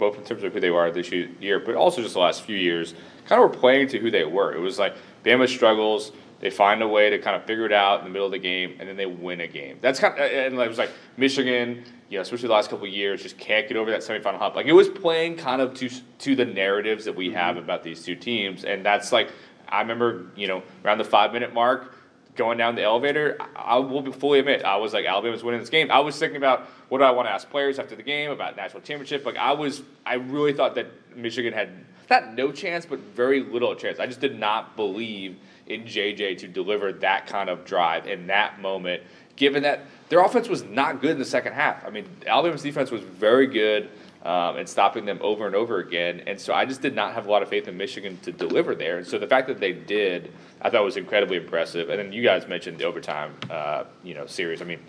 both 0.00 0.18
in 0.18 0.24
terms 0.24 0.42
of 0.42 0.52
who 0.52 0.58
they 0.58 0.68
are 0.68 0.90
this 0.90 1.12
year, 1.12 1.60
but 1.60 1.76
also 1.76 2.02
just 2.02 2.14
the 2.14 2.20
last 2.20 2.42
few 2.42 2.56
years, 2.56 2.94
kind 3.26 3.40
of 3.40 3.48
were 3.48 3.56
playing 3.56 3.86
to 3.88 4.00
who 4.00 4.10
they 4.10 4.24
were. 4.24 4.52
It 4.52 4.58
was 4.58 4.78
like 4.78 4.96
Bama 5.24 5.48
struggles, 5.48 6.10
they 6.40 6.50
find 6.50 6.82
a 6.82 6.88
way 6.88 7.10
to 7.10 7.18
kind 7.18 7.36
of 7.36 7.44
figure 7.44 7.66
it 7.66 7.72
out 7.72 8.00
in 8.00 8.06
the 8.06 8.10
middle 8.10 8.26
of 8.26 8.32
the 8.32 8.38
game, 8.38 8.76
and 8.80 8.88
then 8.88 8.96
they 8.96 9.06
win 9.06 9.40
a 9.42 9.46
game. 9.46 9.78
That's 9.80 10.00
kind 10.00 10.14
of, 10.14 10.20
and 10.20 10.58
it 10.58 10.68
was 10.68 10.78
like 10.78 10.90
Michigan, 11.16 11.84
you 12.08 12.18
know, 12.18 12.22
especially 12.22 12.48
the 12.48 12.54
last 12.54 12.70
couple 12.70 12.86
of 12.86 12.92
years, 12.92 13.22
just 13.22 13.38
can't 13.38 13.68
get 13.68 13.76
over 13.76 13.90
that 13.90 14.00
semifinal 14.00 14.38
hump. 14.38 14.56
Like 14.56 14.66
it 14.66 14.72
was 14.72 14.88
playing 14.88 15.36
kind 15.36 15.60
of 15.60 15.74
to 15.74 15.90
to 15.90 16.34
the 16.34 16.46
narratives 16.46 17.04
that 17.04 17.14
we 17.14 17.30
have 17.30 17.54
mm-hmm. 17.54 17.64
about 17.64 17.84
these 17.84 18.02
two 18.02 18.16
teams, 18.16 18.64
and 18.64 18.84
that's 18.84 19.12
like 19.12 19.30
I 19.68 19.80
remember, 19.82 20.26
you 20.34 20.48
know, 20.48 20.62
around 20.84 20.98
the 20.98 21.04
five 21.04 21.32
minute 21.32 21.54
mark 21.54 21.94
going 22.36 22.58
down 22.58 22.74
the 22.74 22.82
elevator, 22.82 23.36
I 23.56 23.78
will 23.78 24.12
fully 24.12 24.38
admit 24.38 24.64
I 24.64 24.76
was 24.76 24.92
like 24.92 25.04
Alabama's 25.04 25.42
winning 25.42 25.60
this 25.60 25.70
game. 25.70 25.90
I 25.90 26.00
was 26.00 26.18
thinking 26.18 26.36
about 26.36 26.68
what 26.88 26.98
do 26.98 27.04
I 27.04 27.10
want 27.10 27.28
to 27.28 27.32
ask 27.32 27.48
players 27.50 27.78
after 27.78 27.96
the 27.96 28.02
game 28.02 28.30
about 28.30 28.56
national 28.56 28.82
championship. 28.82 29.24
Like 29.24 29.36
I 29.36 29.52
was, 29.52 29.82
I 30.06 30.14
really 30.14 30.52
thought 30.52 30.74
that 30.76 30.86
Michigan 31.16 31.52
had 31.52 31.70
not 32.08 32.34
no 32.34 32.50
chance, 32.50 32.84
but 32.86 32.98
very 32.98 33.42
little 33.42 33.74
chance. 33.74 34.00
I 34.00 34.06
just 34.06 34.20
did 34.20 34.38
not 34.38 34.76
believe 34.76 35.36
in 35.66 35.84
JJ 35.84 36.38
to 36.38 36.48
deliver 36.48 36.92
that 36.92 37.26
kind 37.26 37.48
of 37.48 37.64
drive 37.64 38.06
in 38.06 38.26
that 38.26 38.60
moment, 38.60 39.02
given 39.36 39.62
that 39.62 39.84
their 40.08 40.20
offense 40.20 40.48
was 40.48 40.64
not 40.64 41.00
good 41.00 41.12
in 41.12 41.18
the 41.18 41.24
second 41.24 41.52
half. 41.52 41.84
I 41.86 41.90
mean, 41.90 42.06
Alabama's 42.26 42.62
defense 42.62 42.90
was 42.90 43.02
very 43.02 43.46
good 43.46 43.88
um, 44.24 44.56
and 44.56 44.68
stopping 44.68 45.04
them 45.04 45.18
over 45.22 45.46
and 45.46 45.54
over 45.54 45.78
again. 45.78 46.22
And 46.26 46.38
so 46.38 46.52
I 46.52 46.64
just 46.66 46.82
did 46.82 46.94
not 46.94 47.14
have 47.14 47.26
a 47.26 47.30
lot 47.30 47.42
of 47.42 47.48
faith 47.48 47.68
in 47.68 47.76
Michigan 47.76 48.18
to 48.22 48.32
deliver 48.32 48.74
there. 48.74 48.98
And 48.98 49.06
so 49.06 49.18
the 49.18 49.26
fact 49.26 49.48
that 49.48 49.60
they 49.60 49.72
did, 49.72 50.32
I 50.60 50.70
thought 50.70 50.84
was 50.84 50.96
incredibly 50.96 51.38
impressive. 51.38 51.88
And 51.88 51.98
then 51.98 52.12
you 52.12 52.22
guys 52.22 52.46
mentioned 52.46 52.78
the 52.78 52.84
overtime, 52.84 53.34
uh, 53.50 53.84
you 54.04 54.14
know, 54.14 54.26
series. 54.26 54.60
I 54.60 54.66
mean, 54.66 54.80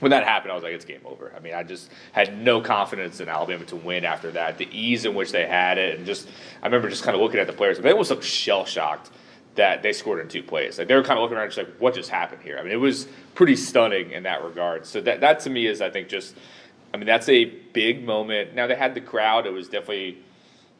when 0.00 0.10
that 0.10 0.24
happened, 0.24 0.52
I 0.52 0.54
was 0.54 0.64
like, 0.64 0.72
it's 0.72 0.84
game 0.84 1.00
over. 1.04 1.32
I 1.36 1.40
mean, 1.40 1.54
I 1.54 1.62
just 1.62 1.90
had 2.12 2.38
no 2.38 2.60
confidence 2.60 3.20
in 3.20 3.28
Alabama 3.28 3.64
to 3.66 3.76
win 3.76 4.04
after 4.04 4.30
that. 4.32 4.58
The 4.58 4.68
ease 4.72 5.04
in 5.04 5.14
which 5.14 5.30
they 5.30 5.46
had 5.46 5.78
it, 5.78 5.98
and 5.98 6.06
just 6.06 6.28
I 6.62 6.66
remember 6.66 6.88
just 6.88 7.02
kind 7.02 7.14
of 7.14 7.20
looking 7.20 7.38
at 7.38 7.46
the 7.46 7.52
players. 7.52 7.78
They 7.78 7.90
almost 7.90 8.10
looked 8.10 8.24
shell 8.24 8.64
shocked 8.64 9.10
that 9.56 9.82
they 9.82 9.92
scored 9.92 10.20
in 10.20 10.28
two 10.28 10.42
plays. 10.42 10.78
Like 10.78 10.88
they 10.88 10.94
were 10.94 11.02
kind 11.02 11.18
of 11.18 11.22
looking 11.22 11.36
around, 11.36 11.48
just 11.48 11.58
like, 11.58 11.76
what 11.78 11.94
just 11.94 12.08
happened 12.08 12.42
here? 12.42 12.58
I 12.58 12.62
mean, 12.62 12.72
it 12.72 12.80
was 12.80 13.08
pretty 13.34 13.56
stunning 13.56 14.12
in 14.12 14.22
that 14.22 14.42
regard. 14.42 14.86
So 14.86 15.00
that 15.02 15.20
that 15.20 15.40
to 15.40 15.50
me 15.50 15.66
is, 15.66 15.82
I 15.82 15.90
think, 15.90 16.08
just 16.08 16.34
I 16.92 16.96
mean, 16.96 17.06
that's 17.06 17.28
a 17.28 17.44
big 17.44 18.04
moment. 18.04 18.54
Now, 18.54 18.66
they 18.66 18.74
had 18.74 18.94
the 18.94 19.00
crowd. 19.00 19.46
It 19.46 19.52
was 19.52 19.68
definitely 19.68 20.18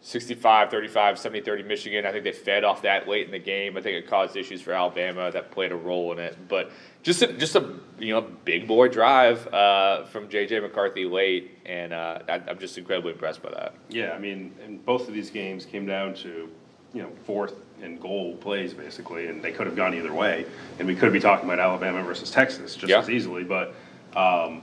65, 0.02 0.70
35, 0.70 1.18
70, 1.18 1.40
30 1.42 1.62
Michigan. 1.64 2.06
I 2.06 2.12
think 2.12 2.24
they 2.24 2.32
fed 2.32 2.64
off 2.64 2.82
that 2.82 3.06
late 3.06 3.26
in 3.26 3.30
the 3.32 3.38
game. 3.38 3.76
I 3.76 3.82
think 3.82 3.96
it 4.02 4.08
caused 4.08 4.34
issues 4.36 4.62
for 4.62 4.72
Alabama 4.72 5.30
that 5.30 5.50
played 5.50 5.72
a 5.72 5.76
role 5.76 6.12
in 6.12 6.18
it. 6.18 6.36
But 6.48 6.70
just 7.02 7.22
a, 7.22 7.32
just 7.34 7.54
a 7.54 7.74
you 7.98 8.12
know 8.14 8.22
big 8.44 8.66
boy 8.66 8.88
drive 8.88 9.46
uh, 9.52 10.04
from 10.06 10.28
J.J. 10.28 10.60
McCarthy 10.60 11.04
late, 11.04 11.58
and 11.66 11.92
uh, 11.92 12.20
I, 12.28 12.40
I'm 12.48 12.58
just 12.58 12.76
incredibly 12.78 13.12
impressed 13.12 13.42
by 13.42 13.50
that. 13.50 13.74
Yeah, 13.90 14.12
I 14.12 14.18
mean, 14.18 14.54
and 14.64 14.84
both 14.84 15.06
of 15.06 15.14
these 15.14 15.30
games 15.30 15.64
came 15.66 15.86
down 15.86 16.14
to, 16.14 16.48
you 16.94 17.02
know, 17.02 17.10
fourth 17.24 17.54
and 17.82 18.00
goal 18.00 18.36
plays 18.36 18.74
basically, 18.74 19.28
and 19.28 19.42
they 19.42 19.52
could 19.52 19.66
have 19.66 19.76
gone 19.76 19.94
either 19.94 20.12
way. 20.12 20.44
And 20.78 20.88
we 20.88 20.94
could 20.94 21.12
be 21.12 21.20
talking 21.20 21.44
about 21.44 21.58
Alabama 21.58 22.02
versus 22.02 22.30
Texas 22.30 22.74
just 22.74 22.90
Yeah. 22.90 22.98
as 23.00 23.08
easily, 23.10 23.44
but 23.44 23.74
um, 24.16 24.62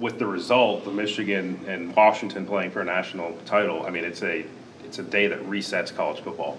with 0.00 0.18
the 0.18 0.26
result 0.26 0.86
of 0.86 0.94
Michigan 0.94 1.58
and 1.66 1.94
Washington 1.94 2.46
playing 2.46 2.70
for 2.70 2.80
a 2.80 2.84
national 2.84 3.36
title, 3.44 3.84
I 3.86 3.90
mean, 3.90 4.04
it's 4.04 4.22
a 4.22 4.44
it's 4.84 4.98
a 4.98 5.02
day 5.02 5.26
that 5.26 5.40
resets 5.44 5.94
college 5.94 6.20
football 6.20 6.58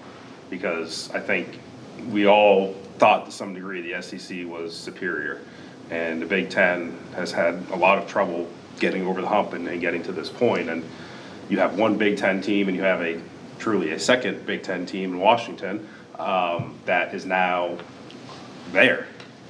because 0.49 1.09
I 1.11 1.19
think 1.19 1.59
we 2.09 2.27
all 2.27 2.73
thought 2.97 3.25
to 3.25 3.31
some 3.31 3.53
degree 3.53 3.81
the 3.81 4.01
SEC 4.01 4.45
was 4.45 4.75
superior, 4.75 5.41
and 5.89 6.21
the 6.21 6.25
Big 6.25 6.49
Ten 6.49 6.97
has 7.15 7.31
had 7.31 7.63
a 7.71 7.75
lot 7.75 7.97
of 7.97 8.07
trouble 8.07 8.47
getting 8.79 9.05
over 9.07 9.21
the 9.21 9.27
hump 9.27 9.53
and, 9.53 9.67
and 9.67 9.81
getting 9.81 10.03
to 10.03 10.11
this 10.11 10.29
point. 10.29 10.69
And 10.69 10.83
you 11.49 11.59
have 11.59 11.77
one 11.77 11.97
Big 11.97 12.17
Ten 12.17 12.41
team, 12.41 12.67
and 12.67 12.75
you 12.75 12.83
have 12.83 13.01
a 13.01 13.19
truly 13.57 13.91
a 13.91 13.99
second 13.99 14.45
Big 14.45 14.63
Ten 14.63 14.85
team 14.85 15.13
in 15.13 15.19
Washington 15.19 15.87
um, 16.17 16.77
that 16.85 17.13
is 17.13 17.25
now 17.25 17.77
there, 18.71 19.07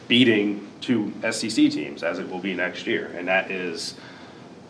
beating 0.07 0.68
two 0.81 1.13
SEC 1.29 1.51
teams 1.51 2.03
as 2.03 2.19
it 2.19 2.29
will 2.29 2.39
be 2.39 2.53
next 2.53 2.87
year, 2.87 3.07
and 3.15 3.27
that 3.27 3.51
is 3.51 3.95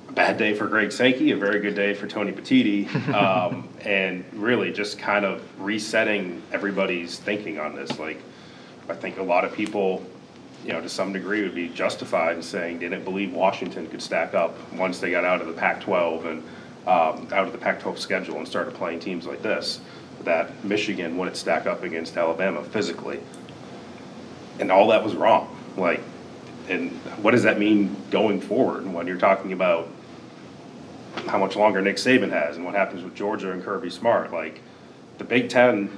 a 0.08 0.12
bad 0.12 0.38
day 0.38 0.54
for 0.54 0.68
Greg 0.68 0.92
Sankey, 0.92 1.32
a 1.32 1.38
very 1.38 1.60
good 1.60 1.76
day 1.76 1.94
for 1.94 2.08
Tony 2.08 2.32
Petitti, 2.32 2.94
um, 3.14 3.68
and 3.82 4.26
really 4.34 4.72
just 4.72 4.98
kind 4.98 5.26
of 5.26 5.44
resetting 5.62 6.42
everybody's 6.52 7.20
thinking 7.20 7.60
on 7.60 7.76
this. 7.76 8.00
Like, 8.00 8.22
I 8.90 8.96
think 8.96 9.18
a 9.18 9.24
lot 9.24 9.46
of 9.46 9.54
people, 9.54 10.04
you 10.66 10.74
know, 10.74 10.82
to 10.82 10.90
some 10.90 11.14
degree 11.14 11.44
would 11.44 11.56
be 11.56 11.70
justified 11.70 12.36
in 12.36 12.42
saying 12.44 12.80
they 12.80 12.90
didn't 12.90 13.06
believe 13.06 13.34
Washington 13.34 13.88
could 13.88 14.02
stack 14.02 14.34
up 14.34 14.56
once 14.74 15.00
they 15.00 15.12
got 15.12 15.26
out 15.26 15.42
of 15.42 15.48
the 15.48 15.54
Pac-12, 15.54 16.26
and 16.26 16.44
um, 16.88 17.28
out 17.32 17.46
of 17.46 17.52
the 17.52 17.58
Pac-12 17.58 18.00
schedule 18.00 18.38
and 18.38 18.48
started 18.48 18.74
playing 18.74 19.00
teams 19.00 19.28
like 19.28 19.44
this, 19.44 19.80
that 20.24 20.64
Michigan 20.64 21.18
wouldn't 21.18 21.38
stack 21.38 21.68
up 21.68 21.84
against 21.84 22.18
Alabama 22.18 22.64
physically. 22.64 23.20
And 24.60 24.72
all 24.72 24.88
that 24.88 25.04
was 25.04 25.16
wrong. 25.16 25.56
Like, 25.78 26.02
and 26.68 26.92
what 27.22 27.32
does 27.32 27.44
that 27.44 27.60
mean 27.60 27.96
going 28.12 28.42
forward 28.42 28.86
when 28.92 29.08
you're 29.08 29.18
talking 29.18 29.54
about 29.54 29.88
how 31.28 31.38
much 31.38 31.56
longer 31.56 31.82
Nick 31.82 31.96
Saban 31.96 32.30
has 32.30 32.56
and 32.56 32.66
what 32.66 32.76
happens 32.76 33.04
with 33.04 33.16
Georgia 33.16 33.52
and 33.52 33.64
Kirby 33.64 33.90
Smart? 33.90 34.32
Like, 34.32 34.62
the 35.18 35.24
Big 35.24 35.50
Ten 35.50 35.90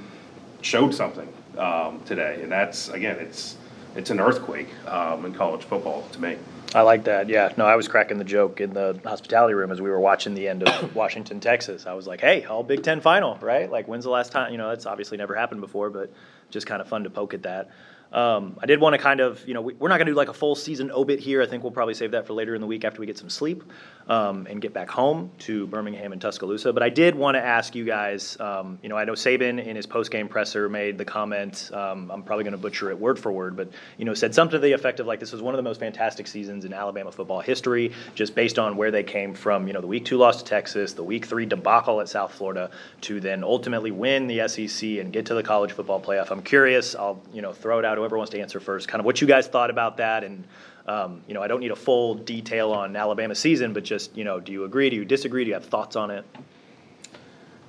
showed 0.60 0.94
something 0.94 1.32
um, 1.58 2.00
today, 2.04 2.40
and 2.42 2.50
that's 2.50 2.88
again, 2.88 3.18
it's 3.18 3.56
it's 3.94 4.10
an 4.10 4.20
earthquake 4.20 4.68
um, 4.88 5.24
in 5.24 5.34
college 5.34 5.64
football 5.64 6.06
to 6.12 6.20
me. 6.20 6.36
I 6.74 6.80
like 6.80 7.04
that. 7.04 7.28
Yeah. 7.28 7.52
No, 7.58 7.66
I 7.66 7.76
was 7.76 7.86
cracking 7.86 8.16
the 8.16 8.24
joke 8.24 8.60
in 8.60 8.72
the 8.72 8.98
hospitality 9.04 9.52
room 9.52 9.70
as 9.70 9.82
we 9.82 9.90
were 9.90 10.00
watching 10.00 10.32
the 10.34 10.48
end 10.48 10.62
of 10.66 10.94
Washington, 10.94 11.38
Texas. 11.38 11.86
I 11.86 11.92
was 11.92 12.06
like, 12.06 12.20
"Hey, 12.20 12.44
all 12.44 12.62
Big 12.62 12.82
Ten 12.82 13.00
final, 13.00 13.36
right? 13.40 13.70
Like, 13.70 13.88
when's 13.88 14.04
the 14.04 14.10
last 14.10 14.32
time? 14.32 14.52
You 14.52 14.58
know, 14.58 14.68
that's 14.70 14.86
obviously 14.86 15.18
never 15.18 15.34
happened 15.34 15.60
before, 15.60 15.90
but 15.90 16.12
just 16.50 16.66
kind 16.66 16.80
of 16.80 16.88
fun 16.88 17.04
to 17.04 17.10
poke 17.10 17.34
at 17.34 17.42
that." 17.42 17.70
Um, 18.12 18.58
I 18.62 18.66
did 18.66 18.80
want 18.80 18.94
to 18.94 18.98
kind 18.98 19.20
of, 19.20 19.46
you 19.46 19.54
know, 19.54 19.62
we, 19.62 19.72
are 19.74 19.88
not 19.88 19.96
going 19.96 20.06
to 20.06 20.12
do 20.12 20.16
like 20.16 20.28
a 20.28 20.34
full 20.34 20.54
season 20.54 20.90
obit 20.90 21.18
here. 21.18 21.40
I 21.40 21.46
think 21.46 21.62
we'll 21.62 21.72
probably 21.72 21.94
save 21.94 22.10
that 22.10 22.26
for 22.26 22.34
later 22.34 22.54
in 22.54 22.60
the 22.60 22.66
week 22.66 22.84
after 22.84 23.00
we 23.00 23.06
get 23.06 23.16
some 23.16 23.30
sleep 23.30 23.64
um, 24.08 24.46
and 24.50 24.60
get 24.60 24.72
back 24.74 24.90
home 24.90 25.30
to 25.40 25.66
Birmingham 25.68 26.12
and 26.12 26.20
Tuscaloosa. 26.20 26.72
But 26.72 26.82
I 26.82 26.90
did 26.90 27.14
want 27.14 27.36
to 27.36 27.42
ask 27.42 27.74
you 27.74 27.84
guys, 27.84 28.38
um, 28.40 28.78
you 28.82 28.88
know, 28.88 28.96
I 28.96 29.04
know 29.04 29.12
Saban 29.12 29.64
in 29.64 29.76
his 29.76 29.86
post 29.86 30.10
game 30.10 30.28
presser 30.28 30.68
made 30.68 30.98
the 30.98 31.04
comment, 31.04 31.70
um, 31.72 32.10
I'm 32.10 32.22
probably 32.22 32.44
going 32.44 32.52
to 32.52 32.58
butcher 32.58 32.90
it 32.90 32.98
word 32.98 33.18
for 33.18 33.32
word, 33.32 33.56
but, 33.56 33.70
you 33.96 34.04
know, 34.04 34.14
said 34.14 34.34
something 34.34 34.52
to 34.52 34.58
the 34.58 34.72
effect 34.72 35.00
of 35.00 35.06
like, 35.06 35.20
this 35.20 35.32
was 35.32 35.40
one 35.40 35.54
of 35.54 35.56
the 35.56 35.62
most 35.62 35.80
fantastic 35.80 36.26
seasons 36.26 36.64
in 36.64 36.72
Alabama 36.72 37.10
football 37.10 37.40
history, 37.40 37.92
just 38.14 38.34
based 38.34 38.58
on 38.58 38.76
where 38.76 38.90
they 38.90 39.02
came 39.02 39.32
from, 39.34 39.66
you 39.66 39.72
know, 39.72 39.80
the 39.80 39.86
week 39.86 40.04
two 40.04 40.18
loss 40.18 40.38
to 40.38 40.44
Texas, 40.44 40.92
the 40.92 41.02
week 41.02 41.24
three 41.24 41.46
debacle 41.46 42.00
at 42.00 42.08
South 42.08 42.34
Florida, 42.34 42.70
to 43.00 43.20
then 43.20 43.42
ultimately 43.42 43.90
win 43.90 44.26
the 44.26 44.46
SEC 44.48 44.82
and 44.82 45.12
get 45.12 45.26
to 45.26 45.34
the 45.34 45.42
college 45.42 45.72
football 45.72 46.00
playoff. 46.00 46.30
I'm 46.30 46.42
curious, 46.42 46.94
I'll, 46.94 47.22
you 47.32 47.40
know, 47.40 47.52
throw 47.52 47.78
it 47.78 47.84
out, 47.84 47.98
whoever 48.02 48.18
wants 48.18 48.32
to 48.32 48.40
answer 48.40 48.58
first, 48.58 48.88
kind 48.88 49.00
of 49.00 49.06
what 49.06 49.20
you 49.20 49.26
guys 49.26 49.46
thought 49.46 49.70
about 49.70 49.96
that 49.98 50.24
and, 50.24 50.44
um, 50.86 51.22
you 51.28 51.34
know, 51.34 51.42
I 51.42 51.46
don't 51.46 51.60
need 51.60 51.70
a 51.70 51.76
full 51.76 52.14
detail 52.14 52.72
on 52.72 52.96
Alabama 52.96 53.34
season, 53.34 53.72
but 53.72 53.84
just 53.84 54.16
you 54.16 54.24
know, 54.24 54.40
do 54.40 54.50
you 54.50 54.64
agree? 54.64 54.90
Do 54.90 54.96
you 54.96 55.04
disagree? 55.04 55.44
Do 55.44 55.48
you 55.48 55.54
have 55.54 55.64
thoughts 55.64 55.94
on 55.94 56.10
it? 56.10 56.24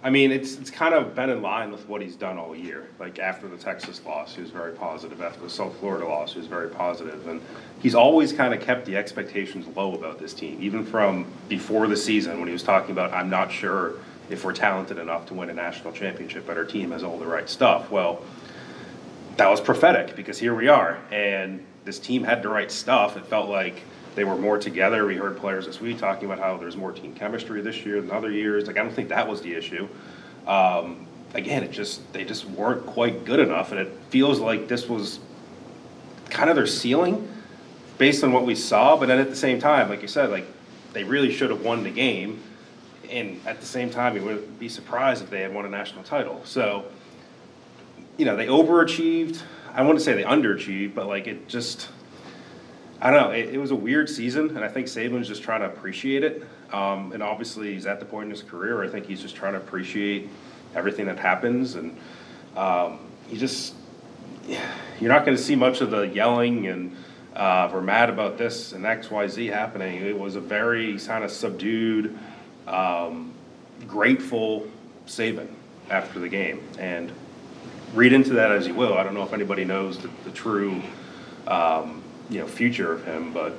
I 0.03 0.09
mean, 0.09 0.31
it's 0.31 0.57
it's 0.57 0.69
kind 0.69 0.93
of 0.93 1.15
been 1.15 1.29
in 1.29 1.41
line 1.41 1.71
with 1.71 1.87
what 1.87 2.01
he's 2.01 2.15
done 2.15 2.37
all 2.37 2.55
year. 2.55 2.89
Like 2.99 3.19
after 3.19 3.47
the 3.47 3.55
Texas 3.55 4.03
loss, 4.05 4.35
he 4.35 4.41
was 4.41 4.49
very 4.49 4.73
positive. 4.73 5.21
After 5.21 5.41
the 5.41 5.49
South 5.49 5.77
Florida 5.79 6.05
loss, 6.05 6.33
he 6.33 6.39
was 6.39 6.47
very 6.47 6.69
positive, 6.69 7.25
and 7.27 7.39
he's 7.79 7.95
always 7.95 8.33
kind 8.33 8.53
of 8.53 8.59
kept 8.59 8.85
the 8.85 8.97
expectations 8.97 9.65
low 9.77 9.93
about 9.93 10.19
this 10.19 10.33
team, 10.33 10.57
even 10.59 10.83
from 10.83 11.25
before 11.47 11.87
the 11.87 11.95
season 11.95 12.39
when 12.39 12.47
he 12.47 12.53
was 12.53 12.63
talking 12.63 12.91
about, 12.91 13.13
"I'm 13.13 13.29
not 13.29 13.51
sure 13.51 13.93
if 14.29 14.43
we're 14.43 14.53
talented 14.53 14.97
enough 14.97 15.27
to 15.27 15.35
win 15.35 15.49
a 15.49 15.53
national 15.53 15.93
championship, 15.93 16.47
but 16.47 16.57
our 16.57 16.65
team 16.65 16.91
has 16.91 17.03
all 17.03 17.17
the 17.17 17.27
right 17.27 17.49
stuff." 17.49 17.89
Well, 17.89 18.23
that 19.37 19.49
was 19.49 19.59
prophetic 19.59 20.15
because 20.15 20.37
here 20.37 20.53
we 20.53 20.67
are, 20.67 20.99
and 21.11 21.65
this 21.85 21.99
team 21.99 22.23
had 22.23 22.43
the 22.43 22.49
right 22.49 22.71
stuff. 22.71 23.17
It 23.17 23.25
felt 23.25 23.49
like 23.49 23.83
they 24.15 24.23
were 24.23 24.37
more 24.37 24.57
together. 24.57 25.05
We 25.05 25.15
heard 25.15 25.37
players 25.37 25.65
this 25.65 25.81
week 25.81 25.97
talking 25.97 26.25
about 26.25 26.39
how 26.39 26.57
there's 26.57 26.77
more 26.77 26.91
team 26.91 27.15
chemistry 27.15 27.61
this 27.61 27.85
year 27.85 27.99
than 28.01 28.11
other 28.11 28.31
years. 28.31 28.67
Like 28.67 28.77
I 28.77 28.83
don't 28.83 28.93
think 28.93 29.09
that 29.09 29.27
was 29.27 29.41
the 29.41 29.53
issue. 29.53 29.87
Um, 30.45 31.07
again, 31.33 31.63
it 31.63 31.71
just 31.71 32.11
they 32.13 32.23
just 32.23 32.45
weren't 32.45 32.85
quite 32.85 33.25
good 33.25 33.39
enough, 33.39 33.71
and 33.71 33.79
it 33.79 33.91
feels 34.09 34.39
like 34.39 34.67
this 34.67 34.87
was 34.87 35.19
kind 36.29 36.49
of 36.49 36.55
their 36.55 36.67
ceiling 36.67 37.27
based 37.97 38.23
on 38.23 38.31
what 38.31 38.45
we 38.45 38.55
saw. 38.55 38.97
But 38.97 39.07
then 39.07 39.19
at 39.19 39.29
the 39.29 39.35
same 39.35 39.59
time, 39.59 39.89
like 39.89 40.01
you 40.01 40.07
said, 40.07 40.29
like 40.29 40.45
they 40.93 41.03
really 41.03 41.31
should 41.31 41.49
have 41.49 41.61
won 41.61 41.83
the 41.83 41.91
game. 41.91 42.41
And 43.09 43.39
at 43.45 43.59
the 43.59 43.65
same 43.65 43.89
time, 43.89 44.15
you 44.15 44.23
wouldn't 44.23 44.59
be 44.59 44.69
surprised 44.69 45.23
if 45.23 45.29
they 45.29 45.41
had 45.41 45.53
won 45.53 45.65
a 45.65 45.69
national 45.69 46.03
title. 46.03 46.41
So, 46.45 46.85
you 48.17 48.25
know, 48.25 48.35
they 48.35 48.47
overachieved. 48.47 49.41
I 49.73 49.81
wouldn't 49.81 50.01
say 50.01 50.13
they 50.13 50.23
underachieved, 50.23 50.93
but 50.93 51.07
like 51.07 51.27
it 51.27 51.47
just, 51.47 51.89
I 53.01 53.11
don't 53.11 53.21
know. 53.21 53.31
It, 53.31 53.55
it 53.55 53.57
was 53.57 53.71
a 53.71 53.75
weird 53.75 54.09
season, 54.09 54.55
and 54.55 54.63
I 54.63 54.67
think 54.67 54.87
Saban's 54.87 55.27
just 55.27 55.43
trying 55.43 55.61
to 55.61 55.67
appreciate 55.67 56.23
it. 56.23 56.47
Um, 56.71 57.11
and 57.11 57.21
obviously, 57.21 57.73
he's 57.73 57.85
at 57.85 57.99
the 57.99 58.05
point 58.05 58.25
in 58.25 58.31
his 58.31 58.43
career 58.43 58.75
where 58.75 58.85
I 58.85 58.89
think 58.89 59.05
he's 59.05 59.21
just 59.21 59.35
trying 59.35 59.53
to 59.53 59.59
appreciate 59.59 60.29
everything 60.75 61.05
that 61.05 61.19
happens, 61.19 61.75
and 61.75 61.97
um, 62.55 62.99
he 63.27 63.37
just, 63.37 63.75
you're 64.47 65.11
not 65.11 65.25
going 65.25 65.37
to 65.37 65.43
see 65.43 65.55
much 65.55 65.81
of 65.81 65.91
the 65.91 66.01
yelling 66.01 66.67
and 66.67 66.95
uh, 67.35 67.67
we're 67.73 67.81
mad 67.81 68.09
about 68.09 68.37
this 68.37 68.73
and 68.73 68.85
X, 68.85 69.09
Y, 69.09 69.27
Z 69.27 69.47
happening. 69.47 70.05
It 70.05 70.17
was 70.17 70.35
a 70.35 70.41
very 70.41 70.99
kind 70.99 71.23
of 71.23 71.31
subdued, 71.31 72.17
um, 72.67 73.33
grateful 73.87 74.67
Saban 75.07 75.47
after 75.89 76.19
the 76.19 76.29
game, 76.29 76.61
and 76.77 77.11
read 77.93 78.13
into 78.13 78.33
that 78.33 78.51
as 78.51 78.67
you 78.67 78.73
will. 78.73 78.97
I 78.97 79.03
don't 79.03 79.13
know 79.13 79.23
if 79.23 79.33
anybody 79.33 79.65
knows 79.65 79.97
the, 79.97 80.09
the 80.23 80.31
true, 80.31 80.81
um, 81.47 82.01
you 82.29 82.39
know, 82.39 82.47
future 82.47 82.93
of 82.93 83.05
him, 83.05 83.33
but 83.33 83.55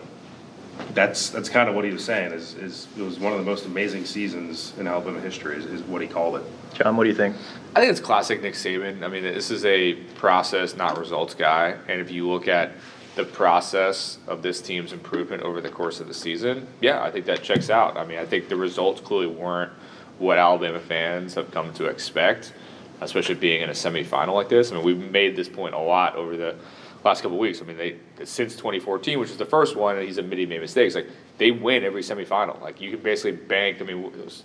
that's 0.92 1.30
that's 1.30 1.48
kind 1.48 1.68
of 1.68 1.74
what 1.74 1.84
he 1.84 1.92
was 1.92 2.04
saying. 2.04 2.32
Is, 2.32 2.54
is 2.54 2.88
it 2.98 3.02
was 3.02 3.18
one 3.18 3.32
of 3.32 3.38
the 3.38 3.44
most 3.44 3.64
amazing 3.66 4.04
seasons 4.04 4.72
in 4.78 4.86
Alabama 4.86 5.20
history. 5.20 5.56
Is, 5.56 5.66
is 5.66 5.82
what 5.82 6.02
he 6.02 6.08
called 6.08 6.36
it. 6.36 6.42
John, 6.74 6.96
what 6.96 7.04
do 7.04 7.10
you 7.10 7.16
think? 7.16 7.36
I 7.76 7.80
think 7.80 7.92
it's 7.92 8.00
classic 8.00 8.42
Nick 8.42 8.54
Saban. 8.54 9.02
I 9.02 9.08
mean, 9.08 9.22
this 9.22 9.50
is 9.50 9.64
a 9.64 9.94
process, 10.16 10.76
not 10.76 10.98
results 10.98 11.34
guy. 11.34 11.76
And 11.88 12.00
if 12.00 12.10
you 12.10 12.28
look 12.28 12.48
at 12.48 12.72
the 13.14 13.24
process 13.24 14.18
of 14.26 14.42
this 14.42 14.60
team's 14.60 14.92
improvement 14.92 15.42
over 15.42 15.60
the 15.60 15.68
course 15.68 16.00
of 16.00 16.08
the 16.08 16.14
season, 16.14 16.66
yeah, 16.80 17.02
I 17.02 17.12
think 17.12 17.26
that 17.26 17.42
checks 17.44 17.70
out. 17.70 17.96
I 17.96 18.04
mean, 18.04 18.18
I 18.18 18.26
think 18.26 18.48
the 18.48 18.56
results 18.56 19.00
clearly 19.00 19.28
weren't 19.28 19.72
what 20.18 20.38
Alabama 20.38 20.80
fans 20.80 21.34
have 21.34 21.50
come 21.52 21.72
to 21.74 21.86
expect 21.86 22.52
especially 23.00 23.34
being 23.34 23.62
in 23.62 23.68
a 23.68 23.72
semifinal 23.72 24.34
like 24.34 24.48
this. 24.48 24.70
I 24.70 24.76
mean, 24.76 24.84
we've 24.84 25.10
made 25.10 25.36
this 25.36 25.48
point 25.48 25.74
a 25.74 25.78
lot 25.78 26.16
over 26.16 26.36
the 26.36 26.56
last 27.04 27.22
couple 27.22 27.38
weeks. 27.38 27.60
I 27.60 27.64
mean, 27.64 27.76
they 27.76 27.96
since 28.24 28.54
2014, 28.54 29.18
which 29.18 29.30
is 29.30 29.36
the 29.36 29.44
first 29.44 29.76
one, 29.76 29.96
and 29.96 30.06
he's 30.06 30.18
admitted 30.18 30.40
he 30.40 30.46
made 30.46 30.60
mistakes. 30.60 30.94
Like 30.94 31.08
they 31.38 31.50
win 31.50 31.84
every 31.84 32.02
semifinal. 32.02 32.60
Like 32.60 32.80
you 32.80 32.90
can 32.90 33.00
basically 33.00 33.32
bank. 33.32 33.80
I 33.80 33.84
mean, 33.84 34.02
was, 34.02 34.44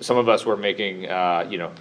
some 0.00 0.16
of 0.16 0.28
us 0.28 0.46
were 0.46 0.56
making, 0.56 1.08
uh, 1.08 1.46
you 1.48 1.58
know, 1.58 1.72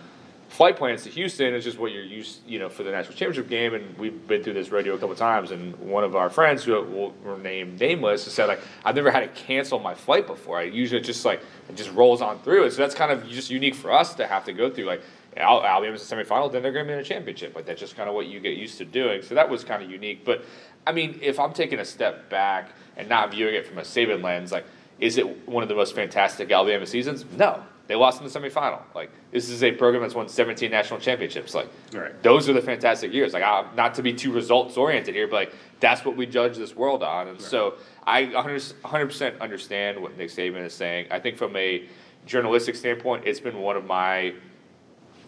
flight 0.49 0.75
plans 0.75 1.03
to 1.03 1.09
Houston. 1.09 1.53
It's 1.53 1.63
just 1.63 1.77
what 1.77 1.91
you're 1.91 2.03
used, 2.03 2.39
you 2.47 2.59
know, 2.59 2.69
for 2.69 2.83
the 2.83 2.91
national 2.91 3.15
championship 3.15 3.49
game. 3.49 3.75
And 3.75 3.97
we've 3.97 4.27
been 4.27 4.43
through 4.43 4.53
this 4.53 4.71
radio 4.71 4.95
a 4.95 4.97
couple 4.97 5.11
of 5.11 5.17
times. 5.17 5.51
And 5.51 5.75
one 5.77 6.03
of 6.03 6.15
our 6.15 6.29
friends 6.29 6.63
who 6.63 6.73
will 6.73 7.13
remain 7.23 7.77
nameless 7.77 8.23
said, 8.23 8.47
like, 8.47 8.59
I've 8.83 8.95
never 8.95 9.11
had 9.11 9.21
to 9.21 9.41
cancel 9.41 9.79
my 9.79 9.93
flight 9.93 10.27
before. 10.27 10.57
I 10.57 10.63
usually 10.63 11.01
just 11.01 11.23
like 11.23 11.41
it 11.69 11.75
just 11.75 11.91
rolls 11.93 12.21
on 12.21 12.39
through. 12.39 12.63
And 12.63 12.73
so 12.73 12.81
that's 12.81 12.95
kind 12.95 13.11
of 13.11 13.27
just 13.29 13.49
unique 13.49 13.75
for 13.75 13.91
us 13.91 14.15
to 14.15 14.27
have 14.27 14.43
to 14.45 14.53
go 14.53 14.69
through. 14.69 14.85
Like 14.85 15.03
Al- 15.39 15.63
Alabama's 15.63 16.09
in 16.09 16.17
the 16.17 16.23
semifinal, 16.23 16.51
then 16.51 16.61
they're 16.61 16.71
going 16.71 16.85
to 16.85 16.89
be 16.89 16.93
in 16.93 16.99
a 16.99 17.03
championship. 17.03 17.55
Like 17.55 17.65
that's 17.65 17.79
just 17.79 17.95
kind 17.95 18.09
of 18.09 18.15
what 18.15 18.27
you 18.27 18.39
get 18.39 18.57
used 18.57 18.77
to 18.79 18.85
doing. 18.85 19.21
So 19.21 19.35
that 19.35 19.49
was 19.49 19.63
kind 19.63 19.81
of 19.81 19.89
unique. 19.89 20.25
But 20.25 20.43
I 20.85 20.91
mean, 20.91 21.19
if 21.21 21.39
I'm 21.39 21.53
taking 21.53 21.79
a 21.79 21.85
step 21.85 22.29
back 22.29 22.71
and 22.97 23.07
not 23.07 23.31
viewing 23.31 23.55
it 23.55 23.65
from 23.65 23.77
a 23.77 23.81
Saban 23.81 24.21
lens, 24.21 24.51
like, 24.51 24.65
is 24.99 25.17
it 25.17 25.47
one 25.47 25.63
of 25.63 25.69
the 25.69 25.75
most 25.75 25.95
fantastic 25.95 26.51
Alabama 26.51 26.85
seasons? 26.85 27.25
No, 27.37 27.63
they 27.87 27.95
lost 27.95 28.21
in 28.21 28.27
the 28.27 28.39
semifinal. 28.39 28.81
Like 28.93 29.11
this 29.31 29.49
is 29.49 29.63
a 29.63 29.71
program 29.71 30.03
that's 30.03 30.13
won 30.13 30.27
17 30.29 30.69
national 30.69 30.99
championships. 30.99 31.55
Like 31.55 31.69
right. 31.93 32.21
those 32.21 32.47
are 32.49 32.53
the 32.53 32.61
fantastic 32.61 33.13
years. 33.13 33.33
Like 33.33 33.43
I, 33.43 33.65
not 33.75 33.95
to 33.95 34.03
be 34.03 34.13
too 34.13 34.31
results 34.31 34.77
oriented 34.77 35.15
here, 35.15 35.27
but 35.27 35.35
like 35.35 35.55
that's 35.79 36.05
what 36.05 36.15
we 36.15 36.25
judge 36.25 36.57
this 36.57 36.75
world 36.75 37.01
on. 37.01 37.27
And 37.29 37.39
right. 37.39 37.49
so 37.49 37.75
I 38.05 38.25
100 38.25 39.05
percent 39.05 39.41
understand 39.41 40.01
what 40.01 40.17
Nick 40.17 40.29
Saban 40.29 40.65
is 40.65 40.73
saying. 40.73 41.07
I 41.09 41.19
think 41.19 41.37
from 41.37 41.55
a 41.55 41.87
journalistic 42.25 42.75
standpoint, 42.75 43.23
it's 43.25 43.39
been 43.39 43.57
one 43.57 43.75
of 43.75 43.85
my 43.85 44.35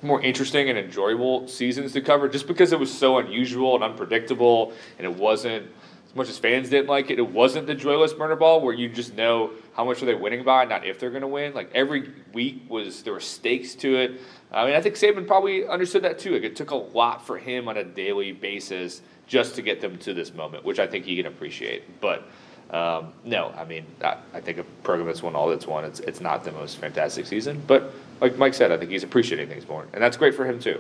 more 0.02 0.22
interesting 0.22 0.70
and 0.70 0.78
enjoyable 0.78 1.48
seasons 1.48 1.94
to 1.94 2.02
cover 2.02 2.28
just 2.28 2.48
because 2.48 2.72
it 2.72 2.80
was 2.80 2.92
so 2.92 3.18
unusual 3.18 3.76
and 3.76 3.84
unpredictable 3.84 4.74
and 4.98 5.06
it 5.06 5.16
wasn't 5.16 5.68
as 6.12 6.16
much 6.16 6.30
as 6.30 6.38
fans 6.38 6.70
didn't 6.70 6.90
like 6.90 7.10
it, 7.10 7.20
it 7.20 7.30
wasn't 7.30 7.66
the 7.68 7.76
joyless 7.76 8.12
burner 8.12 8.36
ball 8.36 8.60
where 8.60 8.74
you 8.74 8.90
just 8.90 9.16
know 9.16 9.52
how 9.74 9.86
much 9.86 10.02
are 10.02 10.06
they 10.06 10.14
winning 10.14 10.44
by, 10.44 10.66
not 10.66 10.86
if 10.86 11.00
they're 11.00 11.10
going 11.10 11.22
to 11.22 11.28
win. 11.28 11.54
Like 11.54 11.72
every 11.74 12.12
week 12.34 12.64
was 12.68 13.04
there 13.04 13.14
were 13.14 13.22
stakes 13.22 13.76
to 13.76 13.96
it. 13.96 14.22
I 14.52 14.66
mean, 14.66 14.76
I 14.76 14.82
think 14.82 14.96
Saban 14.96 15.26
probably 15.26 15.66
understood 15.66 16.04
that 16.04 16.20
too. 16.20 16.34
Like 16.34 16.44
it 16.44 16.58
took 16.58 16.72
a 16.72 16.76
lot 16.76 17.26
for 17.26 17.38
him 17.38 17.70
on 17.70 17.78
a 17.78 17.84
daily 17.86 18.34
basis 18.34 19.02
just 19.26 19.56
to 19.56 19.62
get 19.62 19.80
them 19.80 19.98
to 20.00 20.14
this 20.14 20.34
moment, 20.34 20.66
which 20.66 20.80
I 20.80 20.88
think 20.88 21.06
he 21.06 21.16
can 21.16 21.28
appreciate. 21.28 22.02
But 22.02 22.28
um, 22.72 23.12
no, 23.26 23.54
I 23.58 23.66
mean, 23.66 23.86
I, 24.02 24.16
I, 24.34 24.40
think 24.40 24.58
a 24.58 24.64
program 24.84 25.08
that's 25.08 25.22
won 25.22 25.36
all 25.36 25.50
that's 25.50 25.68
won, 25.68 25.84
it's 25.84 26.00
it's 26.00 26.22
not 26.22 26.46
the 26.46 26.54
most 26.54 26.78
fantastic 26.78 27.26
season, 27.26 27.62
but 27.68 27.94
like 28.22 28.38
Mike 28.38 28.54
said, 28.54 28.72
I 28.72 28.78
think 28.78 28.92
he's 28.92 29.04
appreciating 29.04 29.50
things 29.50 29.68
more, 29.68 29.86
and 29.92 30.02
that's 30.02 30.16
great 30.16 30.34
for 30.36 30.46
him 30.46 30.58
too. 30.58 30.80